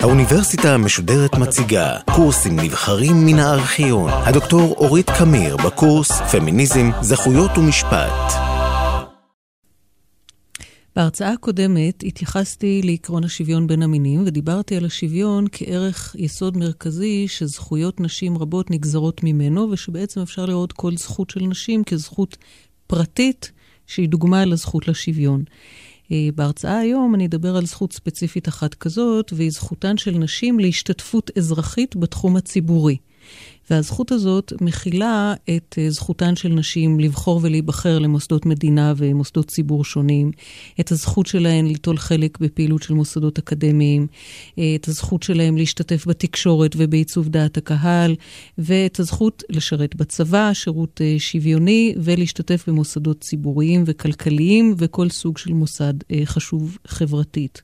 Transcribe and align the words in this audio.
האוניברסיטה 0.00 0.74
המשודרת 0.74 1.34
מציגה 1.34 1.98
קורסים 2.16 2.60
נבחרים 2.60 3.26
מן 3.26 3.38
הארכיון. 3.38 4.10
הדוקטור 4.12 4.74
אורית 4.76 5.10
קמיר 5.18 5.56
בקורס 5.56 6.12
פמיניזם, 6.12 6.90
זכויות 7.00 7.58
ומשפט. 7.58 8.32
בהרצאה 10.96 11.32
הקודמת 11.32 12.02
התייחסתי 12.06 12.80
לעקרון 12.84 13.24
השוויון 13.24 13.66
בין 13.66 13.82
המינים 13.82 14.22
ודיברתי 14.26 14.76
על 14.76 14.84
השוויון 14.84 15.44
כערך 15.52 16.16
יסוד 16.18 16.56
מרכזי 16.56 17.28
שזכויות 17.28 18.00
נשים 18.00 18.38
רבות 18.38 18.70
נגזרות 18.70 19.20
ממנו 19.24 19.68
ושבעצם 19.70 20.20
אפשר 20.20 20.46
לראות 20.46 20.72
כל 20.72 20.96
זכות 20.96 21.30
של 21.30 21.40
נשים 21.40 21.84
כזכות 21.84 22.36
פרטית 22.92 23.52
שהיא 23.86 24.08
דוגמה 24.08 24.44
לזכות 24.44 24.88
לשוויון. 24.88 25.44
אה, 26.12 26.28
בהרצאה 26.34 26.78
היום 26.78 27.14
אני 27.14 27.26
אדבר 27.26 27.56
על 27.56 27.66
זכות 27.66 27.92
ספציפית 27.92 28.48
אחת 28.48 28.74
כזאת, 28.74 29.32
והיא 29.36 29.50
זכותן 29.50 29.96
של 29.96 30.10
נשים 30.10 30.60
להשתתפות 30.60 31.30
אזרחית 31.38 31.96
בתחום 31.96 32.36
הציבורי. 32.36 32.96
והזכות 33.70 34.12
הזאת 34.12 34.52
מכילה 34.60 35.34
את 35.56 35.74
אה, 35.78 35.90
זכותן 35.90 36.36
של 36.36 36.48
נשים 36.48 37.00
לבחור 37.00 37.40
ולהיבחר 37.42 37.98
למוסדות 37.98 38.46
מדינה 38.46 38.94
ומוסדות 38.96 39.46
ציבור 39.46 39.84
שונים, 39.84 40.30
את 40.80 40.92
הזכות 40.92 41.26
שלהן 41.26 41.66
ליטול 41.66 41.96
חלק 41.96 42.38
בפעילות 42.38 42.82
של 42.82 42.94
מוסדות 42.94 43.38
אקדמיים, 43.38 44.06
אה, 44.58 44.74
את 44.74 44.88
הזכות 44.88 45.22
שלהן 45.22 45.58
להשתתף 45.58 46.06
בתקשורת 46.06 46.74
ובעיצוב 46.76 47.28
דעת 47.28 47.56
הקהל, 47.56 48.14
ואת 48.58 49.00
הזכות 49.00 49.42
לשרת 49.50 49.96
בצבא, 49.96 50.52
שירות 50.52 51.00
אה, 51.00 51.14
שוויוני, 51.18 51.94
ולהשתתף 51.96 52.64
במוסדות 52.68 53.20
ציבוריים 53.20 53.84
וכלכליים 53.86 54.74
וכל 54.78 55.10
סוג 55.10 55.38
של 55.38 55.52
מוסד 55.52 55.94
חשוב 56.24 56.78
חברתית. 56.86 57.62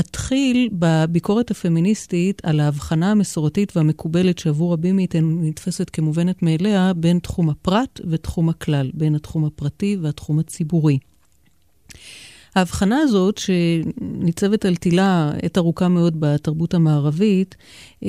אתחיל 0.00 0.68
בביקורת 0.72 1.50
הפמיניסטית 1.50 2.44
על 2.44 2.60
ההבחנה 2.60 3.10
המסורתית 3.10 3.76
והמקובלת 3.76 4.38
שעבור 4.38 4.72
רבים 4.72 4.96
מאיתנו 4.96 5.42
נתפסת 5.42 5.90
כמובנת 5.90 6.42
מאליה 6.42 6.92
בין 6.96 7.18
תחום 7.18 7.50
הפרט 7.50 8.00
ותחום 8.10 8.48
הכלל, 8.48 8.90
בין 8.94 9.14
התחום 9.14 9.44
הפרטי 9.44 9.96
והתחום 10.02 10.38
הציבורי. 10.38 10.98
ההבחנה 12.56 12.98
הזאת, 12.98 13.38
שניצבת 13.38 14.64
על 14.64 14.76
תילה 14.76 15.32
עת 15.42 15.58
ארוכה 15.58 15.88
מאוד 15.88 16.20
בתרבות 16.20 16.74
המערבית, 16.74 17.54
אה, 18.04 18.08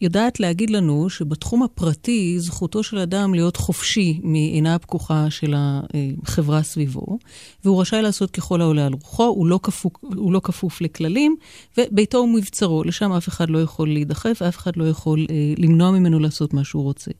יודעת 0.00 0.40
להגיד 0.40 0.70
לנו 0.70 1.10
שבתחום 1.10 1.62
הפרטי, 1.62 2.40
זכותו 2.40 2.82
של 2.82 2.98
אדם 2.98 3.34
להיות 3.34 3.56
חופשי 3.56 4.20
מעינה 4.22 4.74
הפקוחה 4.74 5.30
של 5.30 5.54
החברה 5.56 6.62
סביבו, 6.62 7.18
והוא 7.64 7.80
רשאי 7.80 8.02
לעשות 8.02 8.30
ככל 8.30 8.60
העולה 8.60 8.86
על 8.86 8.92
רוחו, 8.92 9.24
הוא 9.24 9.46
לא 9.46 9.60
כפוף, 9.62 9.92
הוא 10.00 10.32
לא 10.32 10.40
כפוף 10.44 10.80
לכללים, 10.80 11.36
וביתו 11.78 12.18
הוא 12.18 12.28
מבצרו, 12.28 12.84
לשם 12.84 13.12
אף 13.12 13.28
אחד 13.28 13.50
לא 13.50 13.62
יכול 13.62 13.88
להידחף, 13.88 14.42
אף 14.42 14.56
אחד 14.56 14.76
לא 14.76 14.88
יכול 14.88 15.26
אה, 15.30 15.54
למנוע 15.58 15.90
ממנו 15.90 16.18
לעשות 16.18 16.54
מה 16.54 16.64
שהוא 16.64 16.82
רוצה. 16.82 17.10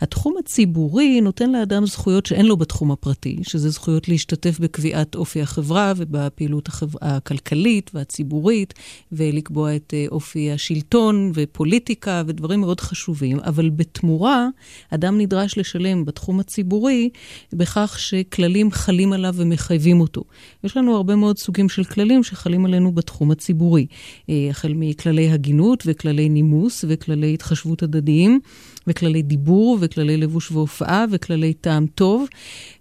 התחום 0.00 0.34
הציבורי 0.38 1.20
נותן 1.20 1.52
לאדם 1.52 1.86
זכויות 1.86 2.26
שאין 2.26 2.46
לו 2.46 2.56
בתחום 2.56 2.90
הפרטי, 2.90 3.38
שזה 3.42 3.70
זכויות 3.70 4.08
להשתתף 4.08 4.58
בקביעת 4.60 5.14
אופי 5.14 5.42
החברה 5.42 5.92
ובפעילות 5.96 6.68
החבר... 6.68 6.98
הכלכלית 7.02 7.90
והציבורית, 7.94 8.74
ולקבוע 9.12 9.76
את 9.76 9.94
אה, 9.96 10.06
אופי 10.10 10.52
השלטון 10.52 11.32
ופוליטיקה 11.34 12.22
ודברים 12.26 12.60
מאוד 12.60 12.80
חשובים, 12.80 13.40
אבל 13.40 13.70
בתמורה, 13.70 14.48
אדם 14.90 15.18
נדרש 15.18 15.58
לשלם 15.58 16.04
בתחום 16.04 16.40
הציבורי 16.40 17.10
בכך 17.52 17.96
שכללים 17.98 18.70
חלים 18.70 19.12
עליו 19.12 19.34
ומחייבים 19.36 20.00
אותו. 20.00 20.24
יש 20.64 20.76
לנו 20.76 20.96
הרבה 20.96 21.16
מאוד 21.16 21.38
סוגים 21.38 21.68
של 21.68 21.84
כללים 21.84 22.22
שחלים 22.22 22.64
עלינו 22.64 22.92
בתחום 22.92 23.30
הציבורי, 23.30 23.86
אה, 24.30 24.46
החל 24.50 24.72
מכללי 24.76 25.30
הגינות 25.30 25.82
וכללי 25.86 26.28
נימוס 26.28 26.84
וכללי 26.88 27.34
התחשבות 27.34 27.82
הדדיים. 27.82 28.40
וכללי 28.86 29.22
דיבור, 29.22 29.78
וכללי 29.80 30.16
לבוש 30.16 30.52
והופעה, 30.52 31.04
וכללי 31.10 31.54
טעם 31.54 31.86
טוב, 31.86 32.26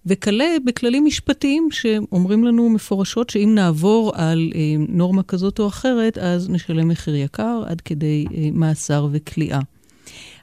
וכלה 0.06 0.46
בכללים 0.66 1.06
משפטיים 1.06 1.68
שאומרים 1.72 2.44
לנו 2.44 2.70
מפורשות 2.70 3.05
שאם 3.30 3.52
נעבור 3.56 4.12
על 4.16 4.52
אה, 4.56 4.60
נורמה 4.90 5.24
כזאת 5.24 5.60
או 5.60 5.68
אחרת, 5.68 6.18
אז 6.18 6.50
נשלם 6.50 6.88
מחיר 6.88 7.16
יקר 7.16 7.64
עד 7.66 7.82
כדי 7.82 8.26
אה, 8.34 8.50
מאסר 8.54 9.08
וכליאה. 9.12 9.60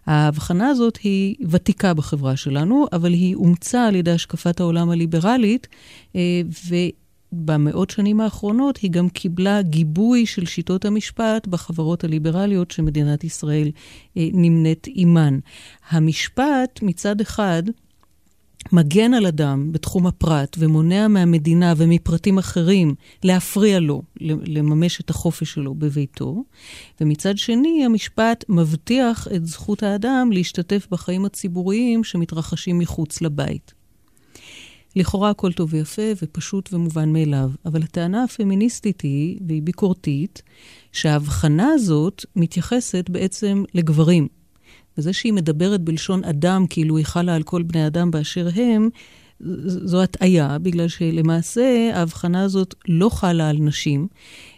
ההבחנה 0.06 0.68
הזאת 0.68 0.96
היא 0.96 1.36
ותיקה 1.48 1.94
בחברה 1.94 2.36
שלנו, 2.36 2.86
אבל 2.92 3.12
היא 3.12 3.34
אומצה 3.34 3.86
על 3.86 3.94
ידי 3.96 4.10
השקפת 4.10 4.60
העולם 4.60 4.90
הליברלית, 4.90 5.68
אה, 6.16 6.42
במאות 7.32 7.90
שנים 7.90 8.20
האחרונות 8.20 8.76
היא 8.76 8.90
גם 8.90 9.08
קיבלה 9.08 9.62
גיבוי 9.62 10.26
של 10.26 10.46
שיטות 10.46 10.84
המשפט 10.84 11.46
בחברות 11.46 12.04
הליברליות 12.04 12.70
שמדינת 12.70 13.24
ישראל 13.24 13.70
אה, 14.16 14.28
נמנית 14.32 14.86
עימן. 14.86 15.38
המשפט 15.90 16.80
מצד 16.82 17.20
אחד 17.20 17.62
מגן 18.72 19.14
על 19.14 19.26
אדם 19.26 19.72
בתחום 19.72 20.06
הפרט 20.06 20.56
ומונע 20.58 21.08
מהמדינה 21.08 21.74
ומפרטים 21.76 22.38
אחרים 22.38 22.94
להפריע 23.24 23.80
לו 23.80 24.02
לממש 24.20 25.00
את 25.00 25.10
החופש 25.10 25.52
שלו 25.52 25.74
בביתו, 25.74 26.44
ומצד 27.00 27.38
שני 27.38 27.84
המשפט 27.84 28.44
מבטיח 28.48 29.28
את 29.36 29.46
זכות 29.46 29.82
האדם 29.82 30.30
להשתתף 30.32 30.86
בחיים 30.90 31.24
הציבוריים 31.24 32.04
שמתרחשים 32.04 32.78
מחוץ 32.78 33.20
לבית. 33.20 33.74
לכאורה 34.96 35.30
הכל 35.30 35.52
טוב 35.52 35.74
ויפה 35.74 36.02
ופשוט 36.22 36.72
ומובן 36.72 37.12
מאליו, 37.12 37.50
אבל 37.66 37.82
הטענה 37.82 38.24
הפמיניסטית 38.24 39.00
היא, 39.00 39.38
והיא 39.48 39.62
ביקורתית, 39.62 40.42
שההבחנה 40.92 41.68
הזאת 41.74 42.24
מתייחסת 42.36 43.10
בעצם 43.10 43.64
לגברים. 43.74 44.41
וזה 44.98 45.12
שהיא 45.12 45.32
מדברת 45.32 45.80
בלשון 45.80 46.24
אדם 46.24 46.66
כאילו 46.70 46.96
היא 46.96 47.06
חלה 47.06 47.34
על 47.34 47.42
כל 47.42 47.62
בני 47.62 47.86
אדם 47.86 48.10
באשר 48.10 48.48
הם, 48.54 48.88
זו 49.66 50.02
הטעיה, 50.02 50.58
בגלל 50.58 50.88
שלמעשה 50.88 51.90
ההבחנה 51.94 52.42
הזאת 52.42 52.74
לא 52.88 53.08
חלה 53.08 53.48
על 53.48 53.56
נשים, 53.60 54.06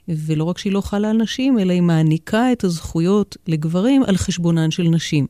ולא 0.09 0.45
רק 0.45 0.59
שהיא 0.59 0.73
לא 0.73 0.81
חלה 0.81 1.11
על 1.11 1.17
נשים, 1.17 1.59
אלא 1.59 1.73
היא 1.73 1.83
מעניקה 1.83 2.53
את 2.53 2.65
הזכויות 2.65 3.37
לגברים 3.47 4.03
על 4.03 4.17
חשבונן 4.17 4.71
של 4.71 4.83
נשים. 4.83 5.27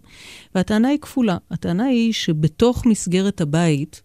והטענה 0.55 0.89
היא 0.89 0.99
כפולה. 0.99 1.37
הטענה 1.51 1.85
היא 1.85 2.13
שבתוך 2.13 2.87
מסגרת 2.87 3.41
הבית, 3.41 4.03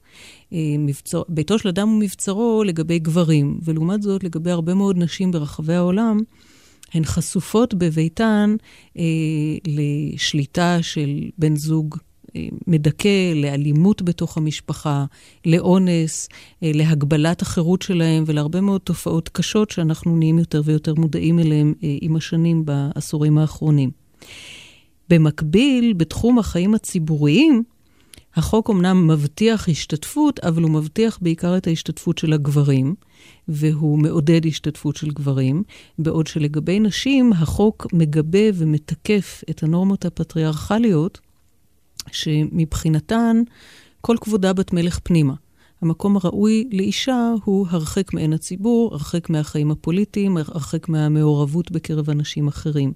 אה, 0.53 0.57
מבצר, 0.79 1.21
ביתו 1.29 1.59
של 1.59 1.69
אדם 1.69 1.89
הוא 1.89 1.99
מבצרו 1.99 2.63
לגבי 2.65 2.99
גברים, 2.99 3.59
ולעומת 3.63 4.01
זאת 4.01 4.23
לגבי 4.23 4.51
הרבה 4.51 4.73
מאוד 4.73 4.97
נשים 4.97 5.31
ברחבי 5.31 5.73
העולם, 5.73 6.19
הן 6.93 7.05
חשופות 7.05 7.73
בביתן 7.73 8.55
אה, 8.97 9.03
לשליטה 9.67 10.77
של 10.81 11.29
בן 11.37 11.55
זוג 11.55 11.97
אה, 12.35 12.47
מדכא, 12.67 13.33
לאלימות 13.35 14.01
בתוך 14.01 14.37
המשפחה, 14.37 15.05
לאונס, 15.45 16.29
אה, 16.63 16.71
להגבלת 16.73 17.41
החירות 17.41 17.81
שלהם 17.81 18.23
ולהרבה 18.27 18.61
מאוד 18.61 18.81
תופעות 18.81 19.29
קשות 19.29 19.71
שאנחנו 19.71 20.17
נהיים 20.17 20.39
יותר 20.39 20.61
ויותר 20.65 20.93
מודעים 20.93 21.39
אליהם 21.39 21.73
אה, 21.83 21.97
עם 22.01 22.15
השנים 22.15 22.65
בעשורים 22.65 23.37
האחרונים. 23.37 23.91
במקביל, 25.09 25.93
בתחום 25.93 26.39
החיים 26.39 26.75
הציבוריים, 26.75 27.63
החוק 28.35 28.69
אמנם 28.69 29.07
מבטיח 29.07 29.69
השתתפות, 29.69 30.39
אבל 30.39 30.63
הוא 30.63 30.71
מבטיח 30.71 31.19
בעיקר 31.21 31.57
את 31.57 31.67
ההשתתפות 31.67 32.17
של 32.17 32.33
הגברים, 32.33 32.95
והוא 33.47 33.99
מעודד 33.99 34.45
השתתפות 34.45 34.95
של 34.95 35.09
גברים, 35.09 35.63
בעוד 35.99 36.27
שלגבי 36.27 36.79
נשים 36.79 37.33
החוק 37.33 37.87
מגבה 37.93 38.49
ומתקף 38.53 39.43
את 39.49 39.63
הנורמות 39.63 40.05
הפטריארכליות, 40.05 41.19
שמבחינתן 42.11 43.41
כל 44.01 44.15
כבודה 44.21 44.53
בת 44.53 44.73
מלך 44.73 44.99
פנימה. 45.03 45.33
המקום 45.81 46.17
הראוי 46.17 46.69
לאישה 46.71 47.33
הוא 47.43 47.67
הרחק 47.69 48.13
מעין 48.13 48.33
הציבור, 48.33 48.93
הרחק 48.93 49.29
מהחיים 49.29 49.71
הפוליטיים, 49.71 50.37
הרחק 50.37 50.89
מהמעורבות 50.89 51.71
בקרב 51.71 52.09
אנשים 52.09 52.47
אחרים. 52.47 52.93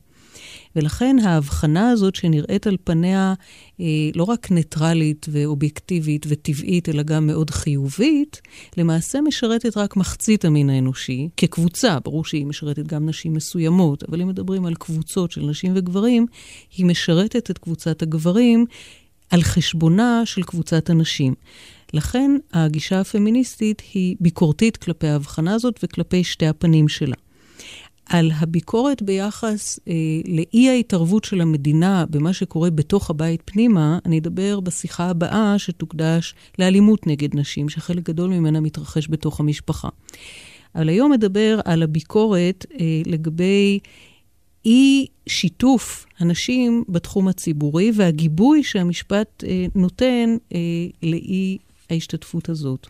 ולכן 0.75 1.15
ההבחנה 1.23 1.89
הזאת 1.89 2.15
שנראית 2.15 2.67
על 2.67 2.77
פניה 2.83 3.33
אה, 3.79 3.85
לא 4.15 4.23
רק 4.23 4.51
ניטרלית 4.51 5.25
ואובייקטיבית 5.31 6.25
וטבעית, 6.29 6.89
אלא 6.89 7.03
גם 7.03 7.27
מאוד 7.27 7.49
חיובית, 7.49 8.41
למעשה 8.77 9.21
משרתת 9.21 9.77
רק 9.77 9.95
מחצית 9.95 10.45
המין 10.45 10.69
האנושי 10.69 11.29
כקבוצה. 11.37 11.97
ברור 12.03 12.25
שהיא 12.25 12.45
משרתת 12.45 12.87
גם 12.87 13.09
נשים 13.09 13.33
מסוימות, 13.33 14.03
אבל 14.03 14.21
אם 14.21 14.27
מדברים 14.27 14.65
על 14.65 14.75
קבוצות 14.75 15.31
של 15.31 15.41
נשים 15.41 15.71
וגברים, 15.75 16.25
היא 16.77 16.85
משרתת 16.85 17.51
את 17.51 17.57
קבוצת 17.57 18.01
הגברים 18.01 18.65
על 19.29 19.41
חשבונה 19.41 20.21
של 20.25 20.43
קבוצת 20.43 20.89
הנשים. 20.89 21.33
לכן 21.93 22.31
הגישה 22.53 22.99
הפמיניסטית 22.99 23.81
היא 23.93 24.15
ביקורתית 24.19 24.77
כלפי 24.77 25.07
ההבחנה 25.07 25.53
הזאת 25.53 25.79
וכלפי 25.83 26.23
שתי 26.23 26.47
הפנים 26.47 26.87
שלה. 26.87 27.15
על 28.13 28.31
הביקורת 28.35 29.01
ביחס 29.01 29.79
אה, 29.87 29.93
לאי 30.25 30.69
ההתערבות 30.69 31.23
של 31.23 31.41
המדינה 31.41 32.05
במה 32.09 32.33
שקורה 32.33 32.69
בתוך 32.69 33.09
הבית 33.09 33.41
פנימה, 33.45 33.99
אני 34.05 34.19
אדבר 34.19 34.59
בשיחה 34.59 35.09
הבאה 35.09 35.59
שתוקדש 35.59 36.35
לאלימות 36.59 37.07
נגד 37.07 37.35
נשים, 37.35 37.69
שחלק 37.69 38.03
גדול 38.03 38.29
ממנה 38.29 38.59
מתרחש 38.59 39.07
בתוך 39.09 39.39
המשפחה. 39.39 39.89
אבל 40.75 40.89
היום 40.89 41.13
אדבר 41.13 41.59
על 41.65 41.83
הביקורת 41.83 42.65
אה, 42.79 43.01
לגבי 43.05 43.79
אי 44.65 45.05
שיתוף 45.27 46.05
הנשים 46.19 46.83
בתחום 46.89 47.27
הציבורי 47.27 47.91
והגיבוי 47.95 48.63
שהמשפט 48.63 49.43
אה, 49.47 49.65
נותן 49.75 50.37
אה, 50.53 50.59
לאי 51.03 51.57
ההשתתפות 51.89 52.49
הזאת. 52.49 52.87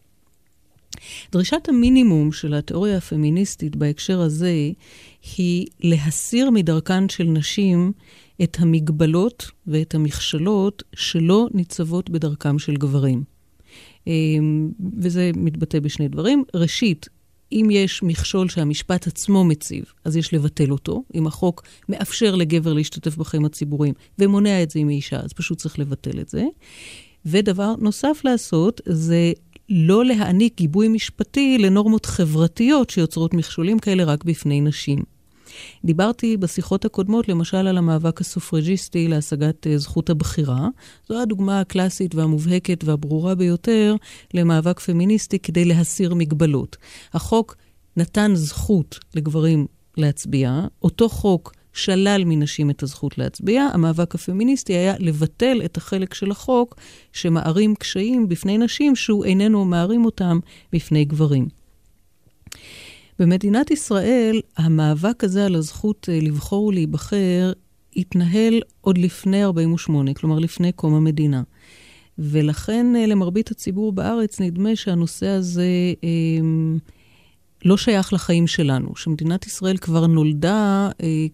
דרישת 1.32 1.70
המינימום 1.70 2.32
של 2.32 2.54
התיאוריה 2.54 2.98
הפמיניסטית 2.98 3.76
בהקשר 3.76 4.22
הזה 4.22 4.54
היא 5.38 5.68
להסיר 5.80 6.50
מדרכן 6.50 7.10
של 7.10 7.24
נשים 7.24 7.92
את 8.44 8.58
המגבלות 8.60 9.52
ואת 9.68 9.96
המכשלות 9.96 10.84
שלא 10.96 11.48
ניצבות 11.54 12.10
בדרכם 12.10 12.60
של 12.60 12.74
גברים. 12.74 13.24
אמ, 14.08 14.72
וזה 15.00 15.32
מתבטא 15.36 15.80
בשני 15.80 16.08
דברים. 16.08 16.44
ראשית, 16.56 17.10
אם 17.52 17.68
יש 17.72 18.04
מכשול 18.04 18.50
שהמשפט 18.50 19.08
עצמו 19.08 19.44
מציב, 19.46 19.86
אז 20.06 20.18
יש 20.18 20.34
לבטל 20.34 20.72
אותו. 20.72 21.04
אם 21.16 21.28
החוק 21.28 21.64
מאפשר 21.90 22.36
לגבר 22.36 22.74
להשתתף 22.74 23.18
בחיים 23.18 23.46
הציבוריים 23.46 23.94
ומונע 24.20 24.64
את 24.64 24.72
זה 24.72 24.80
עם 24.80 24.90
אישה, 24.90 25.20
אז 25.20 25.34
פשוט 25.34 25.58
צריך 25.58 25.80
לבטל 25.80 26.20
את 26.20 26.30
זה. 26.30 26.44
ודבר 27.26 27.76
נוסף 27.80 28.22
לעשות 28.24 28.82
זה 28.86 29.34
לא 29.76 30.06
להעניק 30.06 30.58
גיבוי 30.58 30.88
משפטי 30.88 31.58
לנורמות 31.58 32.06
חברתיות 32.06 32.90
שיוצרות 32.90 33.34
מכשולים 33.34 33.80
כאלה 33.80 34.04
רק 34.04 34.24
בפני 34.24 34.62
נשים. 34.62 35.00
דיברתי 35.86 36.38
בשיחות 36.38 36.86
הקודמות, 36.86 37.30
למשל, 37.30 37.58
על 37.58 37.78
המאבק 37.78 38.22
הסופרג'יסטי 38.22 39.08
להשגת 39.08 39.68
uh, 39.68 39.78
זכות 39.78 40.10
הבחירה. 40.10 40.68
זו 41.10 41.22
הדוגמה 41.22 41.60
הקלאסית 41.60 42.16
והמובהקת 42.16 42.84
והברורה 42.84 43.36
ביותר 43.36 43.96
למאבק 44.34 44.80
פמיניסטי 44.80 45.40
כדי 45.40 45.66
להסיר 45.66 46.16
מגבלות. 46.16 46.78
החוק 47.14 47.56
נתן 47.98 48.32
זכות 48.36 49.00
לגברים 49.16 49.68
להצביע, 49.98 50.62
אותו 50.82 51.10
חוק 51.10 51.54
שלל 51.74 52.24
מנשים 52.26 52.70
את 52.70 52.84
הזכות 52.84 53.18
להצביע. 53.18 53.68
המאבק 53.74 54.16
הפמיניסטי 54.16 54.74
היה 54.74 54.94
לבטל 55.00 55.62
את 55.66 55.78
החלק 55.78 56.14
של 56.14 56.32
החוק 56.32 56.76
שמערים 57.14 57.76
קשיים 57.76 58.30
בפני 58.30 58.58
נשים 58.58 58.96
שהוא 58.96 59.26
איננו 59.26 59.66
מערים 59.66 60.06
אותם 60.06 60.40
בפני 60.74 61.06
גברים. 61.06 61.48
במדינת 63.20 63.72
ישראל, 63.72 64.42
המאבק 64.58 65.24
הזה 65.24 65.46
על 65.46 65.56
הזכות 65.56 66.10
אה, 66.12 66.20
לבחור 66.22 66.66
ולהיבחר 66.66 67.54
התנהל 67.96 68.62
עוד 68.82 68.98
לפני 68.98 69.44
48', 69.44 70.14
כלומר 70.14 70.40
לפני 70.40 70.72
קום 70.72 70.94
המדינה. 70.94 71.44
ולכן 72.18 72.96
אה, 72.96 73.06
למרבית 73.06 73.52
הציבור 73.52 73.92
בארץ 73.92 74.42
נדמה 74.42 74.76
שהנושא 74.76 75.28
הזה 75.28 75.94
אה, 76.04 76.10
לא 77.66 77.78
שייך 77.78 78.14
לחיים 78.14 78.48
שלנו, 78.48 78.96
שמדינת 78.96 79.46
ישראל 79.48 79.78
כבר 79.78 80.08
נולדה 80.08 80.90
אה, 81.04 81.26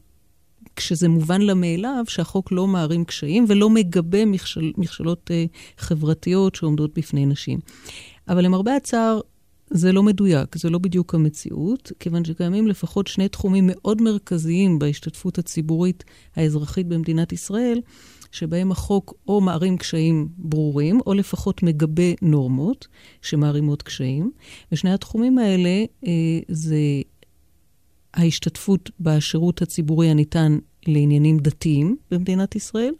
כשזה 0.80 1.10
מובן 1.10 1.42
לה 1.42 1.54
מאליו 1.54 2.04
שהחוק 2.08 2.52
לא 2.52 2.68
מערים 2.68 3.06
קשיים 3.06 3.46
ולא 3.48 3.70
מגבה 3.70 4.26
מכשל, 4.26 4.72
מכשלות 4.78 5.31
אה, 5.31 5.46
חברתיות 5.78 6.56
שעומדות 6.56 6.98
בפני 6.98 7.26
נשים. 7.26 7.60
אבל 8.28 8.46
למרבה 8.46 8.76
הצער, 8.76 9.20
זה 9.70 9.92
לא 9.92 10.04
מדויק, 10.04 10.58
זה 10.58 10.70
לא 10.70 10.80
בדיוק 10.80 11.16
המציאות, 11.16 11.92
כיוון 12.00 12.26
שקיימים 12.26 12.68
לפחות 12.68 13.08
שני 13.08 13.30
תחומים 13.30 13.70
מאוד 13.72 14.02
מרכזיים 14.02 14.80
בהשתתפות 14.80 15.38
הציבורית 15.38 16.04
האזרחית 16.36 16.88
במדינת 16.88 17.34
ישראל, 17.34 17.82
שבהם 18.32 18.72
החוק 18.72 19.14
או 19.28 19.42
מערים 19.42 19.78
קשיים 19.78 20.30
ברורים, 20.38 21.00
או 21.06 21.14
לפחות 21.14 21.64
מגבה 21.64 22.14
נורמות 22.22 22.88
שמערימות 23.22 23.82
קשיים. 23.82 24.32
ושני 24.72 24.94
התחומים 24.94 25.38
האלה 25.38 25.86
אה, 26.08 26.40
זה 26.48 26.78
ההשתתפות 28.14 28.90
בשירות 29.00 29.62
הציבורי 29.62 30.10
הניתן 30.10 30.58
לעניינים 30.88 31.38
דתיים 31.38 31.96
במדינת 32.12 32.56
ישראל, 32.56 32.94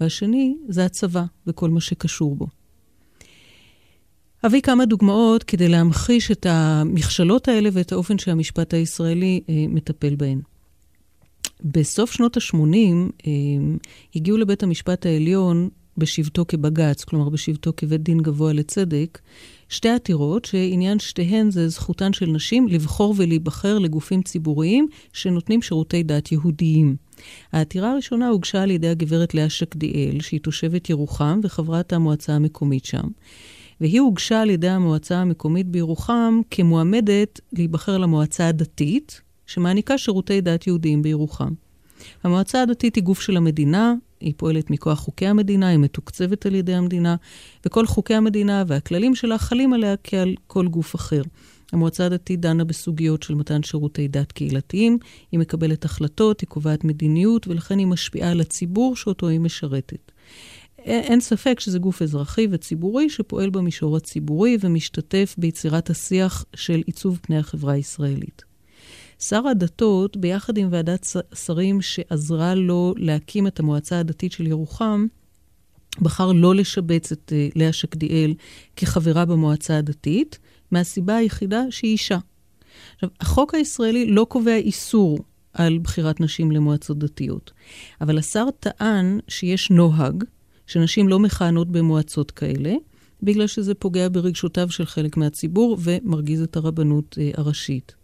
והשני 0.00 0.56
זה 0.68 0.84
הצבא 0.84 1.24
וכל 1.46 1.70
מה 1.70 1.80
שקשור 1.80 2.36
בו. 2.36 2.46
אביא 4.46 4.60
כמה 4.60 4.84
דוגמאות 4.84 5.42
כדי 5.42 5.68
להמחיש 5.68 6.30
את 6.30 6.46
המכשלות 6.48 7.48
האלה 7.48 7.68
ואת 7.72 7.92
האופן 7.92 8.18
שהמשפט 8.18 8.74
הישראלי 8.74 9.40
אה, 9.48 9.54
מטפל 9.68 10.14
בהן. 10.16 10.40
בסוף 11.64 12.12
שנות 12.12 12.36
ה-80 12.36 12.56
אה, 13.26 13.32
הגיעו 14.16 14.36
לבית 14.36 14.62
המשפט 14.62 15.06
העליון 15.06 15.68
בשבתו 15.98 16.44
כבג"ץ, 16.48 17.04
כלומר 17.04 17.28
בשבתו 17.28 17.72
כבית 17.76 18.02
דין 18.02 18.20
גבוה 18.20 18.52
לצדק, 18.52 19.18
שתי 19.68 19.88
עתירות 19.88 20.44
שעניין 20.44 20.98
שתיהן 20.98 21.50
זה 21.50 21.68
זכותן 21.68 22.12
של 22.12 22.26
נשים 22.26 22.68
לבחור 22.68 23.14
ולהיבחר 23.16 23.78
לגופים 23.78 24.22
ציבוריים 24.22 24.88
שנותנים 25.12 25.62
שירותי 25.62 26.02
דת 26.02 26.32
יהודיים. 26.32 26.96
העתירה 27.52 27.92
הראשונה 27.92 28.28
הוגשה 28.28 28.62
על 28.62 28.70
ידי 28.70 28.88
הגברת 28.88 29.34
לאה 29.34 29.50
שקדיאל, 29.50 30.20
שהיא 30.20 30.40
תושבת 30.40 30.90
ירוחם 30.90 31.40
וחברת 31.42 31.92
המועצה 31.92 32.32
המקומית 32.32 32.84
שם. 32.84 33.06
והיא 33.80 34.00
הוגשה 34.00 34.42
על 34.42 34.50
ידי 34.50 34.68
המועצה 34.68 35.18
המקומית 35.18 35.66
בירוחם 35.66 36.40
כמועמדת 36.50 37.40
להיבחר 37.52 37.98
למועצה 37.98 38.48
הדתית, 38.48 39.20
שמעניקה 39.46 39.98
שירותי 39.98 40.40
דת 40.40 40.66
יהודיים 40.66 41.02
בירוחם. 41.02 41.50
המועצה 42.24 42.62
הדתית 42.62 42.94
היא 42.94 43.04
גוף 43.04 43.20
של 43.20 43.36
המדינה, 43.36 43.94
היא 44.26 44.34
פועלת 44.36 44.70
מכוח 44.70 44.98
חוקי 44.98 45.26
המדינה, 45.26 45.68
היא 45.68 45.78
מתוקצבת 45.78 46.46
על 46.46 46.54
ידי 46.54 46.74
המדינה, 46.74 47.16
וכל 47.66 47.86
חוקי 47.86 48.14
המדינה 48.14 48.64
והכללים 48.66 49.14
שלה 49.14 49.38
חלים 49.38 49.72
עליה 49.72 49.94
כעל 50.04 50.34
כל 50.46 50.68
גוף 50.68 50.94
אחר. 50.94 51.22
המועצה 51.72 52.06
הדתית 52.06 52.40
דנה 52.40 52.64
בסוגיות 52.64 53.22
של 53.22 53.34
מתן 53.34 53.62
שירותי 53.62 54.08
דת 54.08 54.32
קהילתיים, 54.32 54.98
היא 55.32 55.40
מקבלת 55.40 55.84
החלטות, 55.84 56.40
היא 56.40 56.48
קובעת 56.48 56.84
מדיניות, 56.84 57.48
ולכן 57.48 57.78
היא 57.78 57.86
משפיעה 57.86 58.30
על 58.30 58.40
הציבור 58.40 58.96
שאותו 58.96 59.28
היא 59.28 59.40
משרתת. 59.40 60.12
אין 60.78 61.20
ספק 61.20 61.60
שזה 61.60 61.78
גוף 61.78 62.02
אזרחי 62.02 62.48
וציבורי 62.50 63.10
שפועל 63.10 63.50
במישור 63.50 63.96
הציבורי 63.96 64.56
ומשתתף 64.60 65.34
ביצירת 65.38 65.90
השיח 65.90 66.44
של 66.54 66.82
עיצוב 66.86 67.18
פני 67.22 67.38
החברה 67.38 67.72
הישראלית. 67.72 68.45
שר 69.20 69.48
הדתות, 69.48 70.16
ביחד 70.16 70.58
עם 70.58 70.68
ועדת 70.70 71.06
שרים 71.34 71.82
שעזרה 71.82 72.54
לו 72.54 72.94
להקים 72.96 73.46
את 73.46 73.60
המועצה 73.60 73.98
הדתית 73.98 74.32
של 74.32 74.46
ירוחם, 74.46 75.06
בחר 76.00 76.32
לא 76.32 76.54
לשבץ 76.54 77.12
את 77.12 77.32
uh, 77.32 77.58
לאה 77.58 77.72
שקדיאל 77.72 78.34
כחברה 78.76 79.24
במועצה 79.24 79.78
הדתית, 79.78 80.38
מהסיבה 80.70 81.16
היחידה 81.16 81.62
שהיא 81.70 81.92
אישה. 81.92 82.18
עכשיו, 82.94 83.10
החוק 83.20 83.54
הישראלי 83.54 84.06
לא 84.10 84.26
קובע 84.28 84.56
איסור 84.56 85.18
על 85.52 85.78
בחירת 85.78 86.20
נשים 86.20 86.52
למועצות 86.52 86.98
דתיות, 86.98 87.52
אבל 88.00 88.18
השר 88.18 88.46
טען 88.60 89.18
שיש 89.28 89.70
נוהג 89.70 90.24
שנשים 90.66 91.08
לא 91.08 91.18
מכהנות 91.18 91.68
במועצות 91.68 92.30
כאלה, 92.30 92.74
בגלל 93.22 93.46
שזה 93.46 93.74
פוגע 93.74 94.08
ברגשותיו 94.08 94.70
של 94.70 94.86
חלק 94.86 95.16
מהציבור 95.16 95.78
ומרגיז 95.80 96.42
את 96.42 96.56
הרבנות 96.56 97.18
אה, 97.20 97.30
הראשית. 97.34 97.94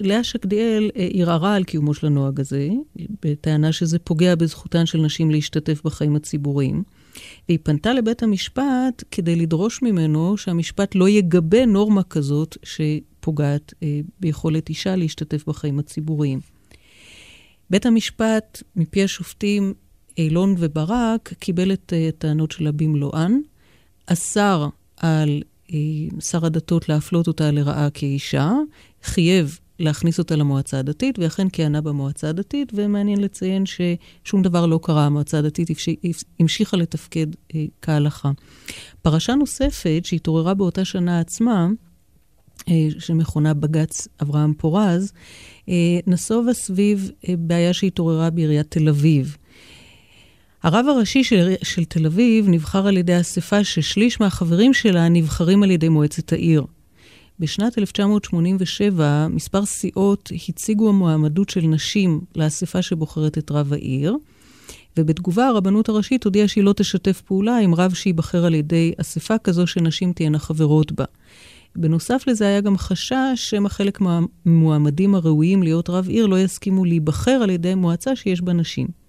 לאה 0.00 0.24
שקדיאל 0.24 0.90
אה, 0.96 1.08
ערערה 1.12 1.54
על 1.54 1.64
קיומו 1.64 1.94
של 1.94 2.06
הנוהג 2.06 2.40
הזה, 2.40 2.68
בטענה 3.22 3.72
שזה 3.72 3.98
פוגע 3.98 4.34
בזכותן 4.34 4.86
של 4.86 4.98
נשים 4.98 5.30
להשתתף 5.30 5.82
בחיים 5.84 6.16
הציבוריים. 6.16 6.82
והיא 7.48 7.58
פנתה 7.62 7.92
לבית 7.92 8.22
המשפט 8.22 9.04
כדי 9.10 9.36
לדרוש 9.36 9.82
ממנו 9.82 10.36
שהמשפט 10.36 10.94
לא 10.94 11.08
יגבה 11.08 11.66
נורמה 11.66 12.02
כזאת 12.02 12.56
שפוגעת 12.62 13.74
אה, 13.82 14.00
ביכולת 14.20 14.68
אישה 14.68 14.96
להשתתף 14.96 15.44
בחיים 15.46 15.78
הציבוריים. 15.78 16.40
בית 17.70 17.86
המשפט, 17.86 18.62
מפי 18.76 19.04
השופטים 19.04 19.74
אילון 20.18 20.54
וברק, 20.58 21.32
קיבל 21.38 21.72
את 21.72 21.92
הטענות 22.08 22.50
שלה 22.50 22.72
במלואן, 22.72 23.40
אסר 24.06 24.68
על 24.96 25.42
אה, 25.72 25.78
שר 26.20 26.46
הדתות 26.46 26.88
להפלות 26.88 27.26
אותה 27.26 27.50
לרעה 27.50 27.90
כאישה, 27.90 28.52
חייב 29.06 29.58
להכניס 29.78 30.18
אותה 30.18 30.36
למועצה 30.36 30.78
הדתית, 30.78 31.18
ואכן 31.18 31.48
כיהנה 31.48 31.80
במועצה 31.80 32.28
הדתית, 32.28 32.72
ומעניין 32.74 33.20
לציין 33.20 33.64
ששום 33.66 34.42
דבר 34.42 34.66
לא 34.66 34.80
קרה, 34.82 35.06
המועצה 35.06 35.38
הדתית 35.38 35.68
המשיכה 36.40 36.76
לתפקד 36.76 37.26
אה, 37.54 37.64
כהלכה. 37.82 38.30
פרשה 39.02 39.34
נוספת 39.34 40.00
שהתעוררה 40.04 40.54
באותה 40.54 40.84
שנה 40.84 41.20
עצמה, 41.20 41.68
אה, 42.68 42.88
שמכונה 42.98 43.54
בג"ץ 43.54 44.08
אברהם 44.22 44.54
פורז, 44.54 45.12
אה, 45.68 45.74
נסובה 46.06 46.52
סביב 46.52 47.10
בעיה 47.38 47.72
שהתעוררה 47.72 48.30
בעיריית 48.30 48.70
תל 48.70 48.88
אביב. 48.88 49.36
הרב 50.62 50.86
הראשי 50.88 51.24
של, 51.24 51.54
של 51.62 51.84
תל 51.84 52.06
אביב 52.06 52.48
נבחר 52.48 52.86
על 52.86 52.96
ידי 52.96 53.20
אספה 53.20 53.64
ששליש 53.64 54.20
מהחברים 54.20 54.74
שלה 54.74 55.08
נבחרים 55.08 55.62
על 55.62 55.70
ידי 55.70 55.88
מועצת 55.88 56.32
העיר. 56.32 56.64
בשנת 57.40 57.78
1987 57.78 59.26
מספר 59.30 59.64
סיעות 59.64 60.30
הציגו 60.48 60.88
המועמדות 60.88 61.48
של 61.48 61.60
נשים 61.60 62.20
לאספה 62.36 62.82
שבוחרת 62.82 63.38
את 63.38 63.50
רב 63.50 63.72
העיר, 63.72 64.16
ובתגובה 64.96 65.48
הרבנות 65.48 65.88
הראשית 65.88 66.24
הודיעה 66.24 66.48
שהיא 66.48 66.64
לא 66.64 66.72
תשתף 66.72 67.20
פעולה 67.20 67.58
עם 67.58 67.74
רב 67.74 67.94
שייבחר 67.94 68.44
על 68.44 68.54
ידי 68.54 68.92
אספה 69.00 69.38
כזו 69.38 69.66
שנשים 69.66 70.12
תהיינה 70.12 70.38
חברות 70.38 70.92
בה. 70.92 71.04
בנוסף 71.76 72.24
לזה 72.26 72.46
היה 72.46 72.60
גם 72.60 72.78
חשש 72.78 73.32
שמא 73.34 73.68
חלק 73.68 73.98
מהמועמדים 74.00 75.14
הראויים 75.14 75.62
להיות 75.62 75.90
רב 75.90 76.08
עיר 76.08 76.26
לא 76.26 76.38
יסכימו 76.38 76.84
להיבחר 76.84 77.30
על 77.42 77.50
ידי 77.50 77.74
מועצה 77.74 78.16
שיש 78.16 78.40
בה 78.40 78.52
נשים. 78.52 79.05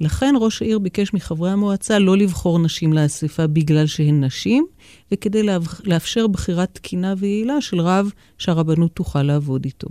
לכן 0.00 0.34
ראש 0.40 0.62
העיר 0.62 0.78
ביקש 0.78 1.14
מחברי 1.14 1.50
המועצה 1.50 1.98
לא 1.98 2.16
לבחור 2.16 2.58
נשים 2.58 2.92
לאספה 2.92 3.46
בגלל 3.46 3.86
שהן 3.86 4.24
נשים, 4.24 4.66
וכדי 5.12 5.42
לאפשר 5.84 6.26
בחירת 6.26 6.70
תקינה 6.72 7.14
ויעילה 7.18 7.60
של 7.60 7.80
רב 7.80 8.10
שהרבנות 8.38 8.92
תוכל 8.94 9.22
לעבוד 9.22 9.64
איתו. 9.64 9.88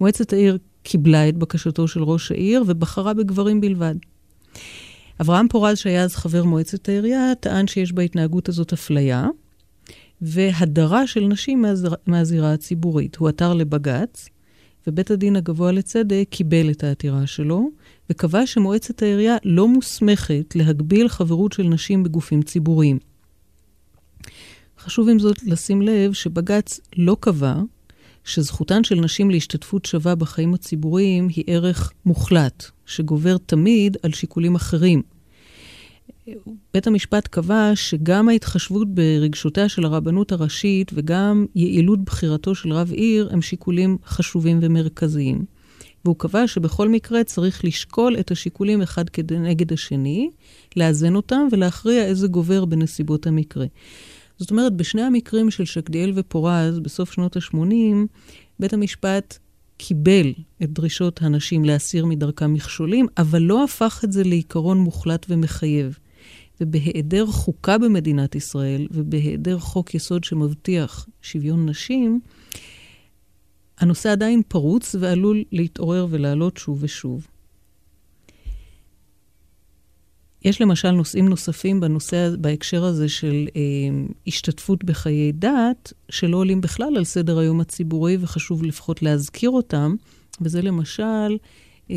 מועצת 0.00 0.32
העיר 0.32 0.58
קיבלה 0.82 1.28
את 1.28 1.36
בקשתו 1.36 1.88
של 1.88 2.02
ראש 2.02 2.32
העיר 2.32 2.64
ובחרה 2.66 3.14
בגברים 3.14 3.60
בלבד. 3.60 3.94
אברהם 5.20 5.48
פורז, 5.48 5.78
שהיה 5.78 6.02
אז 6.02 6.14
חבר 6.14 6.44
מועצת 6.44 6.88
העירייה, 6.88 7.32
טען 7.40 7.66
שיש 7.66 7.92
בהתנהגות 7.92 8.48
הזאת 8.48 8.72
אפליה 8.72 9.26
והדרה 10.20 11.06
של 11.06 11.20
נשים 11.20 11.62
מהזיר... 11.62 11.94
מהזירה 12.06 12.52
הציבורית. 12.52 13.16
הוא 13.16 13.28
עתר 13.28 13.54
לבג"ץ, 13.54 14.28
ובית 14.86 15.10
הדין 15.10 15.36
הגבוה 15.36 15.72
לצדק 15.72 16.26
קיבל 16.30 16.70
את 16.70 16.84
העתירה 16.84 17.26
שלו, 17.26 17.70
וקבע 18.10 18.46
שמועצת 18.46 19.02
העירייה 19.02 19.36
לא 19.44 19.68
מוסמכת 19.68 20.56
להגביל 20.56 21.08
חברות 21.08 21.52
של 21.52 21.62
נשים 21.62 22.02
בגופים 22.02 22.42
ציבוריים. 22.42 22.98
חשוב 24.78 25.08
עם 25.08 25.18
זאת 25.18 25.42
לשים 25.42 25.82
לב 25.82 26.12
שבג"ץ 26.12 26.80
לא 26.96 27.16
קבע 27.20 27.54
שזכותן 28.24 28.84
של 28.84 28.94
נשים 28.94 29.30
להשתתפות 29.30 29.84
שווה 29.84 30.14
בחיים 30.14 30.54
הציבוריים 30.54 31.28
היא 31.28 31.44
ערך 31.46 31.92
מוחלט, 32.06 32.64
שגובר 32.86 33.36
תמיד 33.46 33.96
על 34.02 34.12
שיקולים 34.12 34.54
אחרים. 34.54 35.02
בית 36.74 36.86
המשפט 36.86 37.26
קבע 37.26 37.72
שגם 37.74 38.28
ההתחשבות 38.28 38.94
ברגשותיה 38.94 39.68
של 39.68 39.84
הרבנות 39.84 40.32
הראשית 40.32 40.90
וגם 40.94 41.46
יעילות 41.54 42.04
בחירתו 42.04 42.54
של 42.54 42.72
רב 42.72 42.92
עיר 42.92 43.28
הם 43.32 43.42
שיקולים 43.42 43.98
חשובים 44.06 44.58
ומרכזיים. 44.62 45.44
והוא 46.06 46.16
קבע 46.18 46.46
שבכל 46.46 46.88
מקרה 46.88 47.24
צריך 47.24 47.64
לשקול 47.64 48.16
את 48.20 48.30
השיקולים 48.30 48.82
אחד 48.82 49.10
כנגד 49.10 49.72
השני, 49.72 50.30
לאזן 50.76 51.14
אותם 51.14 51.48
ולהכריע 51.52 52.04
איזה 52.04 52.28
גובר 52.28 52.64
בנסיבות 52.64 53.26
המקרה. 53.26 53.66
זאת 54.38 54.50
אומרת, 54.50 54.72
בשני 54.72 55.02
המקרים 55.02 55.50
של 55.50 55.64
שקדיאל 55.64 56.12
ופורז, 56.14 56.78
בסוף 56.78 57.12
שנות 57.12 57.36
ה-80, 57.36 57.56
בית 58.60 58.72
המשפט 58.72 59.38
קיבל 59.76 60.32
את 60.62 60.72
דרישות 60.72 61.22
הנשים 61.22 61.64
להסיר 61.64 62.06
מדרכם 62.06 62.52
מכשולים, 62.52 63.06
אבל 63.18 63.42
לא 63.42 63.64
הפך 63.64 64.00
את 64.04 64.12
זה 64.12 64.24
לעיקרון 64.24 64.78
מוחלט 64.78 65.26
ומחייב. 65.28 65.98
ובהיעדר 66.60 67.26
חוקה 67.26 67.78
במדינת 67.78 68.34
ישראל, 68.34 68.86
ובהיעדר 68.90 69.58
חוק 69.58 69.94
יסוד 69.94 70.24
שמבטיח 70.24 71.06
שוויון 71.22 71.68
נשים, 71.68 72.20
הנושא 73.78 74.12
עדיין 74.12 74.42
פרוץ 74.48 74.94
ועלול 75.00 75.44
להתעורר 75.52 76.06
ולעלות 76.10 76.56
שוב 76.56 76.78
ושוב. 76.80 77.26
יש 80.46 80.60
למשל 80.60 80.90
נושאים 80.90 81.28
נוספים 81.28 81.80
בנושא, 81.80 82.30
בהקשר 82.38 82.84
הזה 82.84 83.08
של 83.08 83.48
אה, 83.56 83.62
השתתפות 84.26 84.84
בחיי 84.84 85.32
דת, 85.32 85.92
שלא 86.08 86.36
עולים 86.36 86.60
בכלל 86.60 86.96
על 86.96 87.04
סדר 87.04 87.38
היום 87.38 87.60
הציבורי, 87.60 88.16
וחשוב 88.20 88.62
לפחות 88.62 89.02
להזכיר 89.02 89.50
אותם, 89.50 89.94
וזה 90.40 90.62
למשל 90.62 91.36
אה, 91.90 91.96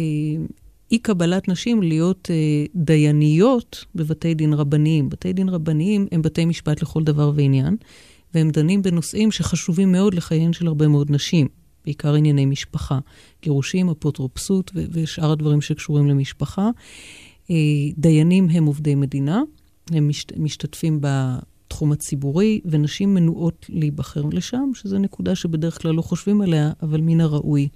אי 0.92 0.98
קבלת 0.98 1.48
נשים 1.48 1.82
להיות 1.82 2.30
אה, 2.32 2.66
דייניות 2.76 3.86
בבתי 3.96 4.34
דין 4.34 4.54
רבניים. 4.54 5.10
בתי 5.10 5.34
דין 5.34 5.50
רבניים 5.50 6.08
הם 6.12 6.22
בתי 6.22 6.46
משפט 6.46 6.82
לכל 6.82 7.04
דבר 7.04 7.32
ועניין, 7.36 7.78
והם 8.34 8.50
דנים 8.50 8.82
בנושאים 8.82 9.32
שחשובים 9.32 9.92
מאוד 9.92 10.14
לחייהן 10.14 10.54
של 10.54 10.68
הרבה 10.68 10.88
מאוד 10.88 11.12
נשים, 11.12 11.48
בעיקר 11.86 12.14
ענייני 12.14 12.46
משפחה, 12.46 13.00
גירושים, 13.42 13.90
אפוטרופסות 13.90 14.72
ושאר 14.76 15.32
הדברים 15.32 15.62
שקשורים 15.62 16.08
למשפחה. 16.08 16.70
אה, 17.52 17.56
דיינים 17.98 18.50
הם 18.50 18.66
עובדי 18.66 18.96
מדינה, 18.96 19.42
הם 19.92 20.08
משת, 20.08 20.38
משתתפים 20.38 21.00
בתחום 21.02 21.92
הציבורי, 21.92 22.62
ונשים 22.66 23.14
מנועות 23.14 23.66
להיבחר 23.70 24.24
לשם, 24.32 24.72
שזו 24.74 24.98
נקודה 24.98 25.36
שבדרך 25.36 25.82
כלל 25.82 25.92
לא 25.92 26.02
חושבים 26.02 26.42
עליה, 26.42 26.72
אבל 26.82 27.02
מן 27.02 27.22
הראוי. 27.22 27.68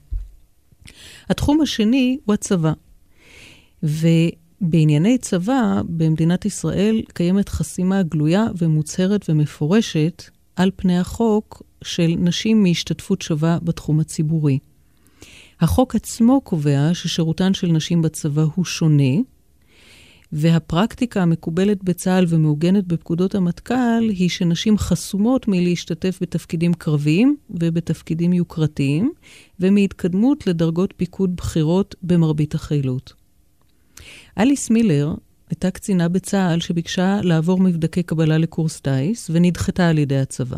התחום 1.29 1.61
השני 1.61 2.17
הוא 2.25 2.33
הצבא. 2.33 2.73
ובענייני 3.83 5.17
צבא, 5.17 5.81
במדינת 5.85 6.45
ישראל 6.45 7.01
קיימת 7.13 7.49
חסימה 7.49 8.03
גלויה 8.03 8.45
ומוצהרת 8.57 9.29
ומפורשת 9.29 10.23
על 10.55 10.71
פני 10.75 10.99
החוק 10.99 11.63
של 11.83 12.15
נשים 12.17 12.63
מהשתתפות 12.63 13.21
שווה 13.21 13.57
בתחום 13.63 13.99
הציבורי. 13.99 14.59
החוק 15.61 15.95
עצמו 15.95 16.41
קובע 16.41 16.89
ששירותן 16.93 17.53
של 17.53 17.67
נשים 17.67 18.01
בצבא 18.01 18.45
הוא 18.55 18.65
שונה, 18.65 19.13
והפרקטיקה 20.35 21.21
המקובלת 21.21 21.83
בצה"ל 21.83 22.25
ומעוגנת 22.27 22.87
בפקודות 22.87 23.35
המטכ"ל 23.35 24.09
היא 24.09 24.29
שנשים 24.29 24.77
חסומות 24.77 25.47
מלהשתתף 25.47 26.17
בתפקידים 26.21 26.73
קרביים 26.73 27.35
ובתפקידים 27.49 28.33
יוקרתיים, 28.33 29.11
ומהתקדמות 29.59 30.47
לדרגות 30.47 30.93
פיקוד 30.97 31.35
בכירות 31.35 31.95
במרבית 32.03 32.55
החילות. 32.55 33.13
אליס 34.37 34.69
מילר 34.69 35.13
הייתה 35.49 35.71
קצינה 35.71 36.09
בצה"ל 36.09 36.59
שביקשה 36.59 37.19
לעבור 37.23 37.59
מבדקי 37.59 38.03
קבלה 38.03 38.37
לקורס 38.37 38.79
טיס 38.79 39.29
ונדחתה 39.33 39.89
על 39.89 39.97
ידי 39.97 40.17
הצבא. 40.17 40.57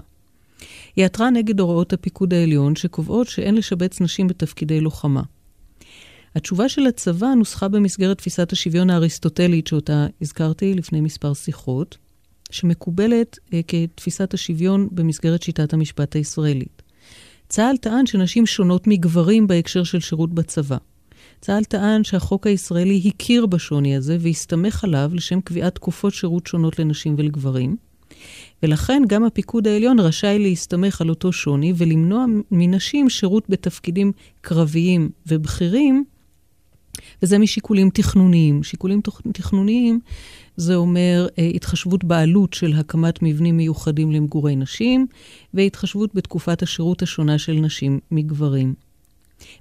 היא 0.95 1.05
עתרה 1.05 1.29
נגד 1.29 1.59
הוראות 1.59 1.93
הפיקוד 1.93 2.33
העליון 2.33 2.75
שקובעות 2.75 3.27
שאין 3.27 3.55
לשבץ 3.55 4.01
נשים 4.01 4.27
בתפקידי 4.27 4.81
לוחמה. 4.81 5.21
התשובה 6.35 6.69
של 6.69 6.87
הצבא 6.87 7.27
נוסחה 7.27 7.67
במסגרת 7.67 8.17
תפיסת 8.17 8.51
השוויון 8.51 8.89
האריסטוטלית 8.89 9.67
שאותה 9.67 10.07
הזכרתי 10.21 10.73
לפני 10.73 11.01
מספר 11.01 11.33
שיחות, 11.33 11.97
שמקובלת 12.51 13.39
אה, 13.53 13.61
כתפיסת 13.67 14.33
השוויון 14.33 14.87
במסגרת 14.91 15.43
שיטת 15.43 15.73
המשפט 15.73 16.15
הישראלית. 16.15 16.81
צה"ל 17.49 17.77
טען 17.77 18.05
שנשים 18.05 18.45
שונות 18.45 18.87
מגברים 18.87 19.47
בהקשר 19.47 19.83
של 19.83 19.99
שירות 19.99 20.33
בצבא. 20.33 20.77
צה"ל 21.41 21.63
טען 21.63 22.03
שהחוק 22.03 22.47
הישראלי 22.47 23.01
הכיר 23.05 23.45
בשוני 23.45 23.95
הזה 23.95 24.17
והסתמך 24.19 24.83
עליו 24.83 25.11
לשם 25.13 25.41
קביעת 25.41 25.75
תקופות 25.75 26.13
שירות 26.13 26.47
שונות 26.47 26.79
לנשים 26.79 27.15
ולגברים. 27.17 27.75
ולכן 28.65 29.03
גם 29.07 29.23
הפיקוד 29.23 29.67
העליון 29.67 29.99
רשאי 29.99 30.39
להסתמך 30.39 31.01
על 31.01 31.09
אותו 31.09 31.31
שוני 31.31 31.73
ולמנוע 31.77 32.25
מנשים 32.51 33.09
שירות 33.09 33.43
בתפקידים 33.49 34.11
קרביים 34.41 35.09
ובכירים, 35.27 36.03
וזה 37.23 37.37
משיקולים 37.37 37.89
תכנוניים. 37.89 38.63
שיקולים 38.63 39.01
תכנוניים 39.33 39.99
זה 40.57 40.75
אומר 40.75 41.27
אה, 41.39 41.45
התחשבות 41.55 42.03
בעלות 42.03 42.53
של 42.53 42.73
הקמת 42.73 43.21
מבנים 43.21 43.57
מיוחדים 43.57 44.11
למגורי 44.11 44.55
נשים, 44.55 45.07
והתחשבות 45.53 46.15
בתקופת 46.15 46.63
השירות 46.63 47.01
השונה 47.01 47.37
של 47.37 47.53
נשים 47.53 47.99
מגברים. 48.11 48.73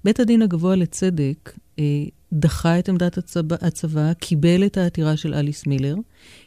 בית 0.04 0.20
הדין 0.20 0.42
הגבוה 0.42 0.76
לצדק 0.76 1.52
אה, 1.78 1.84
דחה 2.32 2.78
את 2.78 2.88
עמדת 2.88 3.18
הצבא, 3.18 3.56
הצבא, 3.60 4.12
קיבל 4.12 4.66
את 4.66 4.76
העתירה 4.76 5.16
של 5.16 5.34
אליס 5.34 5.66
מילר, 5.66 5.96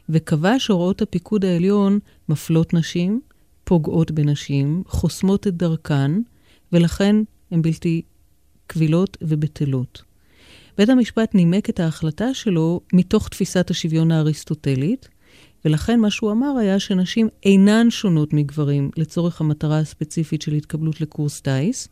וקבע 0.10 0.54
שהוראות 0.60 1.02
הפיקוד 1.02 1.46
העליון 1.46 2.00
מפלות 2.30 2.74
נשים, 2.74 3.22
פוגעות 3.64 4.12
בנשים, 4.12 4.84
חוסמות 4.88 5.48
את 5.48 5.58
דרכן, 5.58 6.12
ולכן 6.74 7.16
הן 7.52 7.62
בלתי 7.62 8.02
קבילות 8.68 9.18
ובטלות. 9.22 10.04
בית 10.78 10.90
המשפט 10.90 11.36
נימק 11.36 11.70
את 11.70 11.80
ההחלטה 11.80 12.34
שלו 12.34 12.82
מתוך 12.94 13.30
תפיסת 13.30 13.70
השוויון 13.70 14.12
האריסטוטלית, 14.12 15.10
ולכן 15.66 16.00
מה 16.00 16.12
שהוא 16.12 16.32
אמר 16.32 16.58
היה 16.60 16.80
שנשים 16.80 17.28
אינן 17.44 17.90
שונות 17.90 18.34
מגברים 18.34 18.92
לצורך 18.98 19.42
המטרה 19.42 19.80
הספציפית 19.80 20.42
של 20.42 20.54
התקבלות 20.54 21.02
לקורס 21.02 21.42
טיס, 21.42 21.90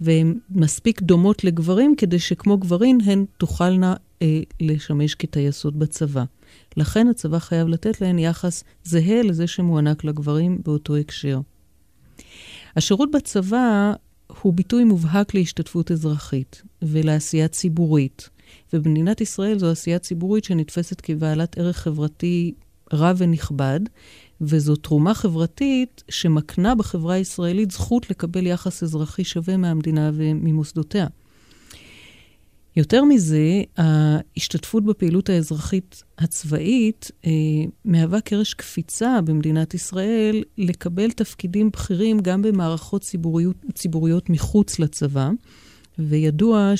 והן 0.00 0.38
מספיק 0.50 1.02
דומות 1.02 1.44
לגברים 1.44 1.94
כדי 1.96 2.18
שכמו 2.18 2.58
גברים 2.58 2.98
הן 3.04 3.24
תוכלנה 3.38 3.94
אה, 4.22 4.40
לשמש 4.60 5.14
כטייסות 5.14 5.76
בצבא. 5.76 6.24
לכן 6.76 7.08
הצבא 7.08 7.38
חייב 7.38 7.68
לתת 7.68 8.00
להן 8.00 8.18
יחס 8.18 8.64
זהה 8.84 9.22
לזה 9.22 9.46
שמוענק 9.46 10.04
לגברים 10.04 10.58
באותו 10.64 10.96
הקשר. 10.96 11.40
השירות 12.76 13.10
בצבא 13.10 13.92
הוא 14.42 14.52
ביטוי 14.52 14.84
מובהק 14.84 15.34
להשתתפות 15.34 15.90
אזרחית 15.90 16.62
ולעשייה 16.82 17.48
ציבורית, 17.48 18.28
ובמדינת 18.72 19.20
ישראל 19.20 19.58
זו 19.58 19.70
עשייה 19.70 19.98
ציבורית 19.98 20.44
שנתפסת 20.44 21.00
כבעלת 21.00 21.58
ערך 21.58 21.76
חברתי 21.76 22.54
רב 22.92 23.16
ונכבד, 23.18 23.80
וזו 24.40 24.76
תרומה 24.76 25.14
חברתית 25.14 26.02
שמקנה 26.08 26.74
בחברה 26.74 27.14
הישראלית 27.14 27.70
זכות 27.70 28.10
לקבל 28.10 28.46
יחס 28.46 28.82
אזרחי 28.82 29.24
שווה 29.24 29.56
מהמדינה 29.56 30.10
וממוסדותיה. 30.14 31.06
יותר 32.76 33.04
מזה, 33.04 33.62
ההשתתפות 33.76 34.84
בפעילות 34.84 35.28
האזרחית 35.28 36.02
הצבאית 36.18 37.10
אה, 37.26 37.30
מהווה 37.84 38.20
קרש 38.20 38.54
קפיצה 38.54 39.20
במדינת 39.24 39.74
ישראל 39.74 40.42
לקבל 40.58 41.10
תפקידים 41.10 41.70
בכירים 41.70 42.20
גם 42.20 42.42
במערכות 42.42 43.02
ציבוריות, 43.02 43.56
ציבוריות 43.74 44.30
מחוץ 44.30 44.78
לצבא. 44.78 45.30
וידוע 45.98 46.72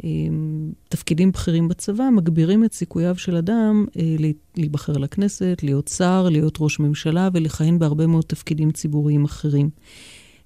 שתפקידים 0.00 1.32
בכירים 1.32 1.68
בצבא 1.68 2.08
מגבירים 2.12 2.64
את 2.64 2.72
סיכוייו 2.72 3.16
של 3.18 3.36
אדם 3.36 3.86
אה, 3.96 4.16
להיבחר 4.56 4.92
לכנסת, 4.92 5.60
להיות 5.62 5.88
שר, 5.88 6.28
להיות 6.30 6.58
ראש 6.60 6.80
ממשלה 6.80 7.28
ולכהן 7.32 7.78
בהרבה 7.78 8.06
מאוד 8.06 8.24
תפקידים 8.24 8.70
ציבוריים 8.70 9.24
אחרים. 9.24 9.70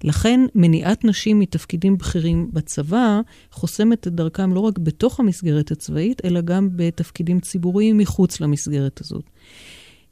לכן 0.03 0.39
מניעת 0.55 1.05
נשים 1.05 1.39
מתפקידים 1.39 1.97
בכירים 1.97 2.49
בצבא 2.53 3.21
חוסמת 3.51 4.07
את 4.07 4.13
דרכם 4.13 4.53
לא 4.53 4.59
רק 4.59 4.77
בתוך 4.77 5.19
המסגרת 5.19 5.71
הצבאית, 5.71 6.25
אלא 6.25 6.41
גם 6.41 6.69
בתפקידים 6.75 7.39
ציבוריים 7.39 7.97
מחוץ 7.97 8.41
למסגרת 8.41 9.01
הזאת. 9.01 9.23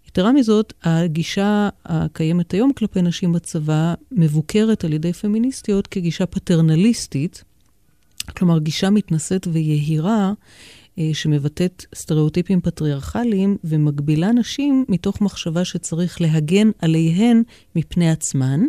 יתרה 0.08 0.32
מזאת, 0.32 0.74
הגישה 0.84 1.70
הקיימת 1.86 2.52
היום 2.52 2.74
כלפי 2.74 3.02
נשים 3.02 3.32
בצבא 3.32 3.94
מבוקרת 4.12 4.84
על 4.84 4.94
ידי 4.94 5.14
פמיניסטיות 5.14 5.88
כגישה 5.88 6.26
פטרנליסטית, 6.26 7.44
כלומר 8.38 8.60
גישה 8.60 8.90
מתנשאת 8.90 9.48
ויהירה, 9.52 10.34
אה, 11.00 11.10
שמבטאת 11.14 11.86
סטריאוטיפים 11.96 12.62
פטריארכליים 12.62 13.58
ומגבילה 13.64 14.32
נשים 14.32 14.86
מתוך 14.90 15.22
מחשבה 15.22 15.66
שצריך 15.66 16.22
להגן 16.22 16.70
עליהן 16.80 17.44
מפני 17.76 18.12
עצמן, 18.12 18.62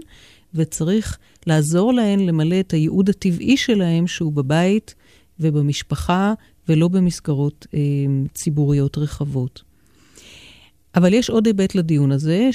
וצריך 0.55 1.19
לעזור 1.47 1.93
להן 1.93 2.21
למלא 2.21 2.61
את 2.61 2.73
הייעוד 2.73 3.09
הטבעי 3.09 3.57
שלהן, 3.57 4.07
שהוא 4.07 4.33
בבית 4.33 4.95
ובמשפחה, 5.41 6.35
ולא 6.69 6.89
במסגרות 6.89 7.67
אה, 7.75 7.81
ציבוריות 8.35 8.99
רחבות. 8.99 9.63
אבל 10.95 11.15
יש 11.15 11.31
עוד 11.31 11.47
היבט 11.47 11.75
לדיון 11.75 12.13
הזה, 12.13 12.49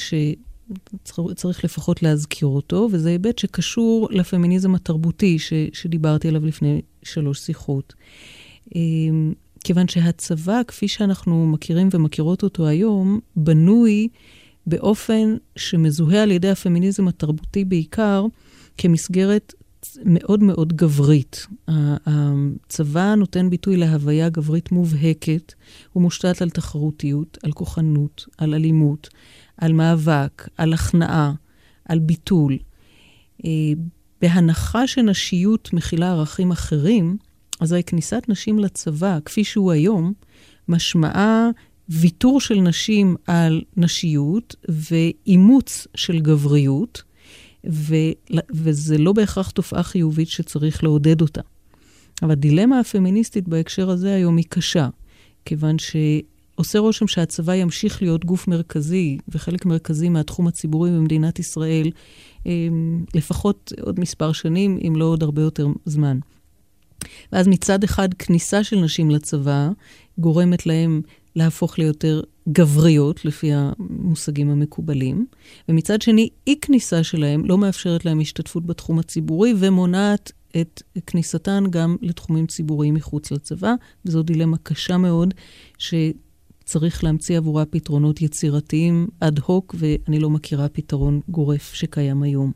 שצריך 1.05 1.63
לפחות 1.63 2.03
להזכיר 2.03 2.47
אותו, 2.47 2.89
וזה 2.91 3.09
היבט 3.09 3.39
שקשור 3.39 4.07
לפמיניזם 4.11 4.75
התרבותי 4.75 5.39
ש, 5.39 5.53
שדיברתי 5.73 6.27
עליו 6.27 6.45
לפני 6.45 6.81
שלוש 7.03 7.39
שיחות. 7.39 7.93
אה, 8.75 8.81
כיוון 9.63 9.87
שהצבא, 9.87 10.61
כפי 10.67 10.87
שאנחנו 10.87 11.47
מכירים 11.47 11.89
ומכירות 11.91 12.43
אותו 12.43 12.67
היום, 12.67 13.19
בנוי 13.35 14.07
באופן 14.67 15.35
שמזוהה 15.55 16.23
על 16.23 16.31
ידי 16.31 16.49
הפמיניזם 16.49 17.07
התרבותי 17.07 17.65
בעיקר 17.65 18.25
כמסגרת 18.77 19.53
מאוד 20.05 20.43
מאוד 20.43 20.73
גברית. 20.73 21.47
הצבא 21.67 23.15
נותן 23.15 23.49
ביטוי 23.49 23.77
להוויה 23.77 24.29
גברית 24.29 24.71
מובהקת, 24.71 25.53
הוא 25.93 26.03
מושתת 26.03 26.41
על 26.41 26.49
תחרותיות, 26.49 27.37
על 27.43 27.51
כוחנות, 27.51 28.25
על 28.37 28.53
אלימות, 28.53 29.09
על 29.61 29.73
מאבק, 29.73 30.47
על 30.57 30.73
הכנעה, 30.73 31.33
על 31.85 31.99
ביטול. 31.99 32.57
אה, 33.45 33.49
בהנחה 34.21 34.87
שנשיות 34.87 35.73
מכילה 35.73 36.11
ערכים 36.11 36.51
אחרים, 36.51 37.17
אזי 37.59 37.83
כניסת 37.83 38.23
נשים 38.27 38.59
לצבא, 38.59 39.19
כפי 39.25 39.43
שהוא 39.43 39.71
היום, 39.71 40.13
משמעה 40.67 41.49
ויתור 41.89 42.41
של 42.41 42.55
נשים 42.55 43.15
על 43.27 43.61
נשיות 43.77 44.55
ואימוץ 44.69 45.87
של 45.95 46.19
גבריות, 46.19 47.03
ו, 47.69 47.95
וזה 48.53 48.97
לא 48.97 49.13
בהכרח 49.13 49.49
תופעה 49.49 49.83
חיובית 49.83 50.27
שצריך 50.27 50.83
לעודד 50.83 51.21
אותה. 51.21 51.41
אבל 52.21 52.31
הדילמה 52.31 52.79
הפמיניסטית 52.79 53.47
בהקשר 53.47 53.89
הזה 53.89 54.15
היום 54.15 54.37
היא 54.37 54.45
קשה, 54.49 54.89
כיוון 55.45 55.75
שעושה 56.61 56.79
רושם 56.79 57.07
שהצבא 57.07 57.53
ימשיך 57.53 58.01
להיות 58.01 58.25
גוף 58.25 58.47
מרכזי 58.47 59.17
וחלק 59.29 59.65
מרכזי 59.65 60.09
מהתחום 60.09 60.47
הציבורי 60.47 60.89
במדינת 60.91 61.39
ישראל 61.39 61.91
אמ, 62.45 63.05
לפחות 63.15 63.73
עוד 63.81 63.99
מספר 63.99 64.31
שנים, 64.31 64.79
אם 64.87 64.93
לא 64.95 65.05
עוד 65.05 65.23
הרבה 65.23 65.41
יותר 65.41 65.67
זמן. 65.85 66.19
ואז 67.31 67.47
מצד 67.47 67.83
אחד, 67.83 68.13
כניסה 68.13 68.63
של 68.63 68.79
נשים 68.79 69.11
לצבא 69.11 69.69
גורמת 70.17 70.65
להם 70.65 71.01
להפוך 71.35 71.79
ליותר 71.79 72.21
גבריות, 72.49 73.25
לפי 73.25 73.51
המושגים 73.53 74.49
המקובלים, 74.49 75.25
ומצד 75.69 76.01
שני, 76.01 76.29
אי-כניסה 76.47 77.03
שלהם 77.03 77.45
לא 77.45 77.57
מאפשרת 77.57 78.05
להם 78.05 78.19
השתתפות 78.19 78.65
בתחום 78.65 78.99
הציבורי 78.99 79.53
ומונעת 79.57 80.31
את 80.61 80.83
כניסתן 81.05 81.63
גם 81.69 81.95
לתחומים 82.01 82.47
ציבוריים 82.47 82.93
מחוץ 82.93 83.31
לצבא, 83.31 83.73
וזו 84.05 84.23
דילמה 84.23 84.57
קשה 84.63 84.97
מאוד, 84.97 85.33
שצריך 86.71 87.03
להמציא 87.03 87.37
עבורה 87.37 87.65
פתרונות 87.65 88.21
יצירתיים 88.21 89.07
אד 89.19 89.39
הוק, 89.39 89.75
ואני 89.77 90.19
לא 90.19 90.29
מכירה 90.29 90.69
פתרון 90.69 91.21
גורף 91.29 91.73
שקיים 91.73 92.23
היום. 92.23 92.51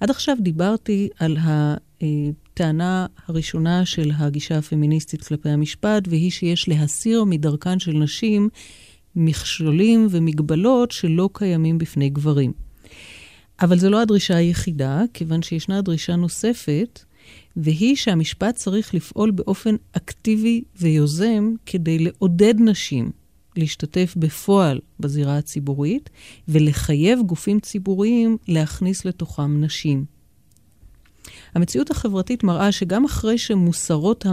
עד 0.00 0.10
עכשיו 0.10 0.36
דיברתי 0.40 1.08
על 1.18 1.36
הטענה 1.40 3.06
הראשונה 3.26 3.86
של 3.86 4.10
הגישה 4.16 4.58
הפמיניסטית 4.58 5.24
כלפי 5.24 5.48
המשפט, 5.48 6.08
והיא 6.08 6.30
שיש 6.30 6.68
להסיר 6.68 7.24
מדרכן 7.24 7.78
של 7.78 7.92
נשים 7.92 8.48
מכשולים 9.16 10.06
ומגבלות 10.10 10.90
שלא 10.90 11.30
קיימים 11.32 11.78
בפני 11.78 12.10
גברים. 12.10 12.52
אבל 13.60 13.78
זו 13.78 13.90
לא 13.90 14.00
הדרישה 14.00 14.36
היחידה, 14.36 15.02
כיוון 15.14 15.42
שישנה 15.42 15.82
דרישה 15.82 16.16
נוספת, 16.16 17.04
והיא 17.56 17.96
שהמשפט 17.96 18.54
צריך 18.54 18.94
לפעול 18.94 19.30
באופן 19.30 19.74
אקטיבי 19.92 20.62
ויוזם 20.80 21.54
כדי 21.66 21.98
לעודד 21.98 22.54
נשים 22.60 23.10
להשתתף 23.56 24.14
בפועל 24.16 24.80
בזירה 25.00 25.38
הציבורית 25.38 26.10
ולחייב 26.48 27.20
גופים 27.26 27.60
ציבוריים 27.60 28.36
להכניס 28.48 29.04
לתוכם 29.04 29.60
נשים. 29.60 30.04
המציאות 31.54 31.90
החברתית 31.90 32.44
מראה 32.44 32.72
שגם 32.72 33.04
אחרי 33.04 33.38
שמוסרות 33.38 34.26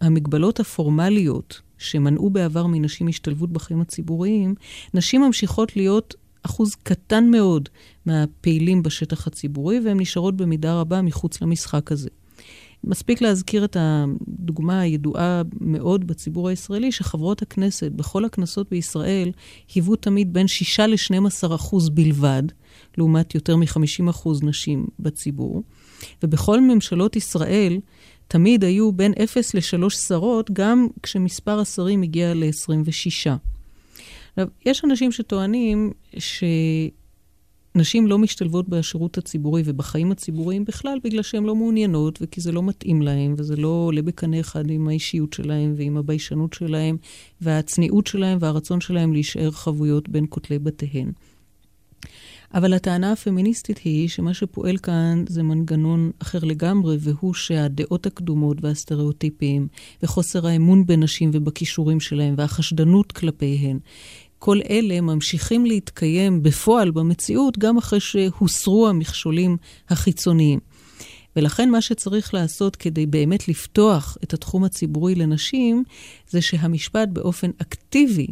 המגבלות 0.00 0.60
הפורמליות 0.60 1.60
שמנעו 1.78 2.30
בעבר 2.30 2.66
מנשים 2.66 3.08
השתלבות 3.08 3.52
בחיים 3.52 3.80
הציבוריים, 3.80 4.54
נשים 4.94 5.20
ממשיכות 5.20 5.76
להיות 5.76 6.14
אחוז 6.42 6.74
קטן 6.74 7.30
מאוד 7.30 7.68
מהפעילים 8.06 8.82
בשטח 8.82 9.26
הציבורי, 9.26 9.80
והן 9.80 10.00
נשארות 10.00 10.36
במידה 10.36 10.80
רבה 10.80 11.02
מחוץ 11.02 11.42
למשחק 11.42 11.92
הזה. 11.92 12.08
מספיק 12.84 13.22
להזכיר 13.22 13.64
את 13.64 13.76
הדוגמה 13.80 14.80
הידועה 14.80 15.42
מאוד 15.60 16.06
בציבור 16.06 16.48
הישראלי, 16.48 16.92
שחברות 16.92 17.42
הכנסת 17.42 17.92
בכל 17.92 18.24
הכנסות 18.24 18.70
בישראל 18.70 19.32
היוו 19.74 19.96
תמיד 19.96 20.32
בין 20.32 20.48
6 20.48 20.80
ל-12 20.80 21.54
אחוז 21.54 21.88
בלבד, 21.88 22.42
לעומת 22.98 23.34
יותר 23.34 23.56
מ-50 23.56 24.10
אחוז 24.10 24.42
נשים 24.42 24.86
בציבור. 25.00 25.62
ובכל 26.22 26.60
ממשלות 26.60 27.16
ישראל 27.16 27.80
תמיד 28.28 28.64
היו 28.64 28.92
בין 28.92 29.12
0 29.24 29.54
ל-3 29.54 29.90
שרות, 29.90 30.50
גם 30.50 30.86
כשמספר 31.02 31.60
השרים 31.60 32.02
הגיע 32.02 32.34
ל-26. 32.34 33.30
עכשיו, 34.30 34.48
יש 34.66 34.84
אנשים 34.84 35.12
שטוענים 35.12 35.92
ש... 36.18 36.44
נשים 37.74 38.06
לא 38.06 38.18
משתלבות 38.18 38.68
בשירות 38.68 39.18
הציבורי 39.18 39.62
ובחיים 39.64 40.12
הציבוריים 40.12 40.64
בכלל 40.64 40.98
בגלל 41.04 41.22
שהן 41.22 41.44
לא 41.44 41.54
מעוניינות 41.54 42.18
וכי 42.22 42.40
זה 42.40 42.52
לא 42.52 42.62
מתאים 42.62 43.02
להן 43.02 43.34
וזה 43.38 43.56
לא 43.56 43.68
עולה 43.68 44.02
בקנה 44.02 44.40
אחד 44.40 44.70
עם 44.70 44.88
האישיות 44.88 45.32
שלהן 45.32 45.74
ועם 45.76 45.96
הביישנות 45.96 46.52
שלהן 46.52 46.96
והצניעות 47.40 48.06
שלהן 48.06 48.38
והרצון 48.40 48.80
שלהן 48.80 49.12
להישאר 49.12 49.50
חבויות 49.50 50.08
בין 50.08 50.26
כותלי 50.28 50.58
בתיהן. 50.58 51.12
אבל 52.54 52.72
הטענה 52.72 53.12
הפמיניסטית 53.12 53.78
היא 53.78 54.08
שמה 54.08 54.34
שפועל 54.34 54.76
כאן 54.76 55.24
זה 55.28 55.42
מנגנון 55.42 56.10
אחר 56.18 56.38
לגמרי, 56.42 56.96
והוא 57.00 57.34
שהדעות 57.34 58.06
הקדומות 58.06 58.56
והסטריאוטיפים, 58.60 59.68
וחוסר 60.02 60.46
האמון 60.46 60.86
בנשים 60.86 61.30
ובכישורים 61.32 62.00
שלהם, 62.00 62.34
והחשדנות 62.38 63.12
כלפיהן, 63.12 63.78
כל 64.40 64.58
אלה 64.70 65.00
ממשיכים 65.00 65.66
להתקיים 65.66 66.42
בפועל 66.42 66.90
במציאות 66.90 67.58
גם 67.58 67.78
אחרי 67.78 68.00
שהוסרו 68.00 68.88
המכשולים 68.88 69.56
החיצוניים. 69.88 70.58
ולכן 71.36 71.70
מה 71.70 71.80
שצריך 71.80 72.34
לעשות 72.34 72.76
כדי 72.76 73.06
באמת 73.06 73.48
לפתוח 73.48 74.16
את 74.24 74.34
התחום 74.34 74.64
הציבורי 74.64 75.14
לנשים, 75.14 75.84
זה 76.28 76.42
שהמשפט 76.42 77.08
באופן 77.08 77.50
אקטיבי 77.62 78.26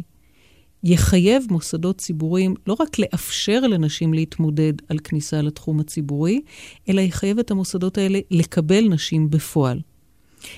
יחייב 0.83 1.43
מוסדות 1.49 1.97
ציבוריים 1.97 2.55
לא 2.67 2.75
רק 2.79 2.99
לאפשר 2.99 3.59
לנשים 3.59 4.13
להתמודד 4.13 4.73
על 4.89 4.99
כניסה 4.99 5.41
לתחום 5.41 5.79
הציבורי, 5.79 6.41
אלא 6.89 7.01
יחייב 7.01 7.39
את 7.39 7.51
המוסדות 7.51 7.97
האלה 7.97 8.19
לקבל 8.31 8.87
נשים 8.89 9.29
בפועל. 9.29 9.79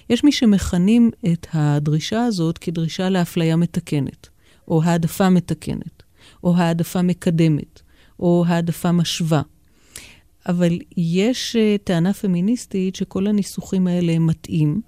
יש 0.09 0.23
מי 0.23 0.31
שמכנים 0.31 1.11
את 1.33 1.47
הדרישה 1.53 2.25
הזאת 2.25 2.57
כדרישה 2.57 3.09
לאפליה 3.09 3.55
מתקנת. 3.55 4.30
או 4.67 4.83
העדפה 4.83 5.29
מתקנת, 5.29 6.03
או 6.43 6.55
העדפה 6.57 7.01
מקדמת, 7.01 7.81
או 8.19 8.43
העדפה 8.47 8.91
משווה. 8.91 9.41
אבל 10.47 10.79
יש 10.97 11.55
uh, 11.55 11.83
טענה 11.83 12.13
פמיניסטית 12.13 12.95
שכל 12.95 13.27
הניסוחים 13.27 13.87
האלה 13.87 14.11
הם 14.11 14.27
מטעים, 14.27 14.81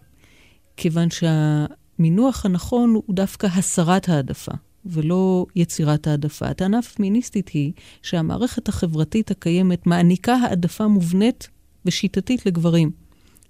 כיוון 0.77 1.07
שהמינוח 1.09 2.45
הנכון 2.45 2.89
הוא 2.89 3.15
דווקא 3.15 3.47
הסרת 3.47 4.09
העדפה. 4.09 4.51
ולא 4.86 5.45
יצירת 5.55 6.07
העדפה. 6.07 6.45
הטענה 6.45 6.79
הפמיניסטית 6.79 7.49
היא 7.49 7.71
שהמערכת 8.01 8.67
החברתית 8.67 9.31
הקיימת 9.31 9.88
מעניקה 9.88 10.33
העדפה 10.33 10.88
מובנית 10.88 11.49
ושיטתית 11.86 12.45
לגברים. 12.45 12.91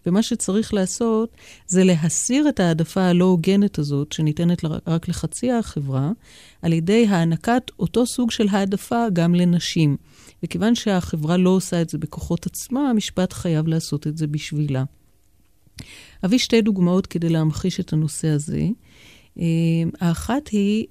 ומה 0.06 0.24
שצריך 0.24 0.74
לעשות 0.74 1.38
זה 1.68 1.84
להסיר 1.84 2.50
את 2.50 2.60
העדפה 2.60 3.02
הלא 3.02 3.26
הוגנת 3.26 3.80
הזאת, 3.80 4.12
שניתנת 4.12 4.62
רק 4.88 5.08
לחצי 5.08 5.52
החברה, 5.52 6.12
על 6.62 6.74
ידי 6.74 7.08
הענקת 7.08 7.72
אותו 7.80 8.06
סוג 8.06 8.32
של 8.32 8.48
העדפה 8.52 9.06
גם 9.14 9.36
לנשים. 9.36 9.98
וכיוון 10.44 10.76
שהחברה 10.76 11.38
לא 11.38 11.50
עושה 11.50 11.82
את 11.82 11.90
זה 11.90 11.98
בכוחות 11.98 12.46
עצמה, 12.46 12.90
המשפט 12.90 13.34
חייב 13.34 13.68
לעשות 13.68 14.08
את 14.08 14.18
זה 14.18 14.28
בשבילה. 14.28 14.84
אביא 16.26 16.38
שתי 16.38 16.62
דוגמאות 16.62 17.08
כדי 17.08 17.30
להמחיש 17.30 17.80
את 17.80 17.94
הנושא 17.94 18.28
הזה. 18.28 18.68
אה, 19.40 19.46
האחת 20.00 20.48
היא 20.48 20.86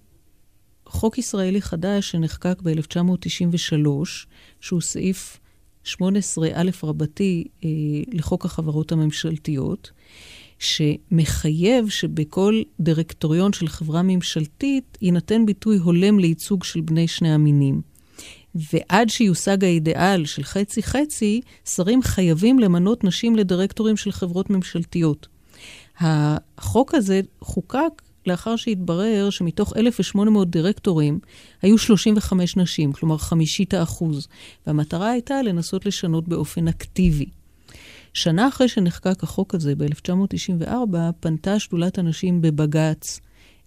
חוק 0.86 1.18
ישראלי 1.18 1.62
חדש 1.62 2.10
שנחקק 2.10 2.58
ב-1993, 2.62 3.86
שהוא 4.60 4.80
סעיף 4.80 5.38
18א 5.86 6.70
רבתי 6.82 7.44
אה, 7.64 7.68
לחוק 8.12 8.44
החברות 8.44 8.92
הממשלתיות, 8.92 9.90
שמחייב 10.58 11.88
שבכל 11.88 12.62
דירקטוריון 12.80 13.52
של 13.52 13.68
חברה 13.68 14.02
ממשלתית 14.02 14.98
יינתן 15.00 15.46
ביטוי 15.46 15.76
הולם 15.76 16.18
לייצוג 16.18 16.64
של 16.64 16.80
בני 16.80 17.08
שני 17.08 17.32
המינים. 17.32 17.82
ועד 18.54 19.08
שיושג 19.08 19.64
האידיאל 19.64 20.26
של 20.26 20.42
חצי-חצי, 20.42 21.40
שרים 21.64 22.02
חייבים 22.02 22.58
למנות 22.58 23.04
נשים 23.04 23.36
לדירקטורים 23.36 23.96
של 23.96 24.12
חברות 24.12 24.50
ממשלתיות. 24.50 25.28
החוק 25.98 26.94
הזה 26.94 27.20
חוקק 27.40 28.02
לאחר 28.26 28.56
שהתברר 28.56 29.30
שמתוך 29.30 29.76
1,800 29.76 30.50
דירקטורים 30.50 31.18
היו 31.62 31.78
35 31.78 32.56
נשים, 32.56 32.92
כלומר 32.92 33.18
חמישית 33.18 33.74
האחוז, 33.74 34.28
והמטרה 34.66 35.10
הייתה 35.10 35.42
לנסות 35.42 35.86
לשנות 35.86 36.28
באופן 36.28 36.68
אקטיבי. 36.68 37.26
שנה 38.14 38.48
אחרי 38.48 38.68
שנחקק 38.68 39.22
החוק 39.22 39.54
הזה, 39.54 39.74
ב-1994, 39.74 40.96
פנתה 41.20 41.58
שדולת 41.58 41.98
הנשים 41.98 42.42
בבג"ץ 42.42 43.20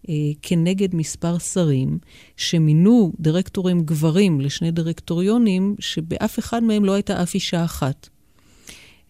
אה, 0.10 0.13
כנגד 0.41 0.96
מספר 0.96 1.38
שרים 1.38 1.98
שמינו 2.38 3.13
דירקטורים 3.20 3.82
גברים 3.82 4.41
לשני 4.41 4.72
דירקטוריונים, 4.72 5.76
שבאף 5.80 6.39
אחד 6.39 6.63
מהם 6.63 6.86
לא 6.86 6.94
הייתה 6.94 7.24
אף 7.24 7.34
אישה 7.34 7.63
אחת. 7.65 8.10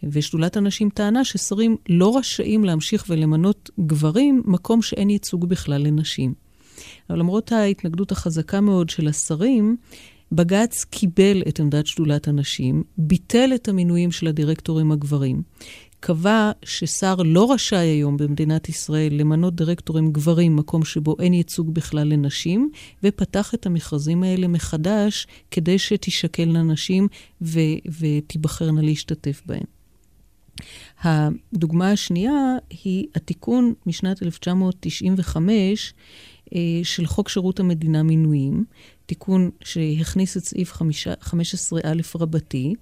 ושדולת 0.04 0.58
הנשים 0.58 0.90
טענה 0.90 1.26
ששרים 1.26 1.78
לא 1.90 2.18
רשאים 2.18 2.64
להמשיך 2.64 3.06
ולמנות 3.10 3.70
גברים, 3.80 4.42
מקום 4.46 4.82
שאין 4.82 5.10
ייצוג 5.10 5.50
בכלל 5.50 5.82
לנשים. 5.88 6.34
אבל 7.10 7.20
למרות 7.20 7.52
ההתנגדות 7.52 8.12
החזקה 8.12 8.62
מאוד 8.62 8.90
של 8.90 9.08
השרים, 9.08 9.78
בג"ץ 10.32 10.84
קיבל 10.84 11.42
את 11.48 11.60
עמדת 11.60 11.88
שדולת 11.88 12.28
הנשים, 12.28 12.84
ביטל 12.98 13.52
את 13.56 13.68
המינויים 13.68 14.12
של 14.12 14.28
הדירקטורים 14.28 14.92
הגברים, 14.92 15.42
קבע 16.00 16.52
ששר 16.66 17.16
לא 17.26 17.52
רשאי 17.52 17.78
היום 17.78 18.18
במדינת 18.18 18.70
ישראל 18.70 19.14
למנות 19.14 19.56
דירקטורים 19.56 20.12
גברים, 20.12 20.56
מקום 20.56 20.86
שבו 20.86 21.16
אין 21.20 21.34
ייצוג 21.34 21.74
בכלל 21.74 22.08
לנשים, 22.08 22.70
ופתח 23.04 23.54
את 23.54 23.66
המכרזים 23.66 24.24
האלה 24.24 24.48
מחדש 24.48 25.28
כדי 25.52 25.80
שתישקלנה 25.80 26.64
נשים 26.64 27.08
ו- 27.42 27.60
ותיבחרנה 28.00 28.82
להשתתף 28.82 29.42
בהם. 29.46 29.75
הדוגמה 31.02 31.92
השנייה 31.92 32.56
היא 32.84 33.08
התיקון 33.16 33.74
משנת 33.86 34.24
1995 34.24 35.94
אה, 36.56 36.60
של 36.84 37.06
חוק 37.06 37.30
שירות 37.30 37.60
המדינה 37.60 38.04
מינויים, 38.04 38.64
תיקון 39.06 39.50
שהכניס 39.64 40.38
את 40.38 40.44
סעיף 40.44 40.74
15א 40.74 42.18
רבתי, 42.20 42.74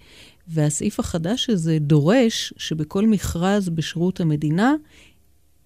והסעיף 0.47 0.99
החדש 0.99 1.49
הזה 1.49 1.77
דורש 1.79 2.53
שבכל 2.57 3.07
מכרז 3.07 3.69
בשירות 3.69 4.19
המדינה 4.19 4.75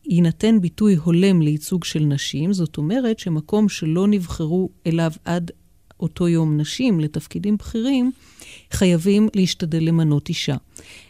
יינתן 0.05 0.61
ביטוי 0.61 0.95
הולם 0.95 1.41
לייצוג 1.41 1.83
של 1.83 1.99
נשים, 1.99 2.53
זאת 2.53 2.77
אומרת 2.77 3.19
שמקום 3.19 3.69
שלא 3.69 4.07
נבחרו 4.07 4.69
אליו 4.87 5.11
עד 5.25 5.51
אותו 5.99 6.27
יום 6.27 6.57
נשים 6.57 6.99
לתפקידים 6.99 7.57
בכירים, 7.57 8.11
חייבים 8.71 9.29
להשתדל 9.35 9.83
למנות 9.83 10.29
אישה. 10.29 10.55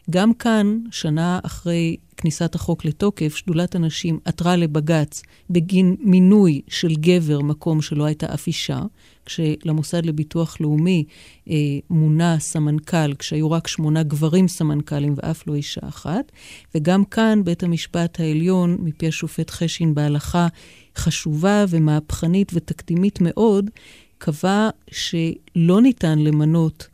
גם 0.09 0.33
כאן, 0.33 0.79
שנה 0.91 1.39
אחרי 1.43 1.97
כניסת 2.17 2.55
החוק 2.55 2.85
לתוקף, 2.85 3.35
שדולת 3.35 3.75
הנשים 3.75 4.19
עתרה 4.25 4.55
לבג"ץ 4.55 5.21
בגין 5.49 5.95
מינוי 5.99 6.61
של 6.67 6.95
גבר, 6.95 7.41
מקום 7.41 7.81
שלא 7.81 8.05
הייתה 8.05 8.33
אף 8.33 8.47
אישה, 8.47 8.81
כשלמוסד 9.25 10.05
לביטוח 10.05 10.61
לאומי 10.61 11.03
אה, 11.49 11.55
מונה 11.89 12.39
סמנכ"ל, 12.39 13.13
כשהיו 13.13 13.51
רק 13.51 13.67
שמונה 13.67 14.03
גברים 14.03 14.47
סמנכ"לים 14.47 15.13
ואף 15.17 15.47
לא 15.47 15.55
אישה 15.55 15.81
אחת. 15.87 16.31
וגם 16.75 17.05
כאן 17.05 17.41
בית 17.43 17.63
המשפט 17.63 18.19
העליון, 18.19 18.77
מפי 18.79 19.07
השופט 19.07 19.49
חשין 19.49 19.95
בהלכה 19.95 20.47
חשובה 20.95 21.65
ומהפכנית 21.69 22.51
ותקדימית 22.55 23.19
מאוד, 23.21 23.69
קבע 24.17 24.69
שלא 24.91 25.81
ניתן 25.81 26.19
למנות 26.19 26.87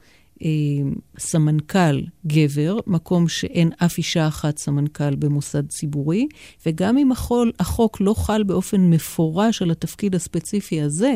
סמנכ"ל 1.19 2.01
גבר, 2.27 2.77
מקום 2.87 3.27
שאין 3.27 3.71
אף 3.77 3.97
אישה 3.97 4.27
אחת 4.27 4.57
סמנכ"ל 4.57 5.15
במוסד 5.15 5.67
ציבורי, 5.67 6.27
וגם 6.65 6.97
אם 6.97 7.11
החול, 7.11 7.51
החוק 7.59 8.01
לא 8.01 8.13
חל 8.13 8.43
באופן 8.43 8.89
מפורש 8.89 9.61
על 9.61 9.71
התפקיד 9.71 10.15
הספציפי 10.15 10.81
הזה, 10.81 11.13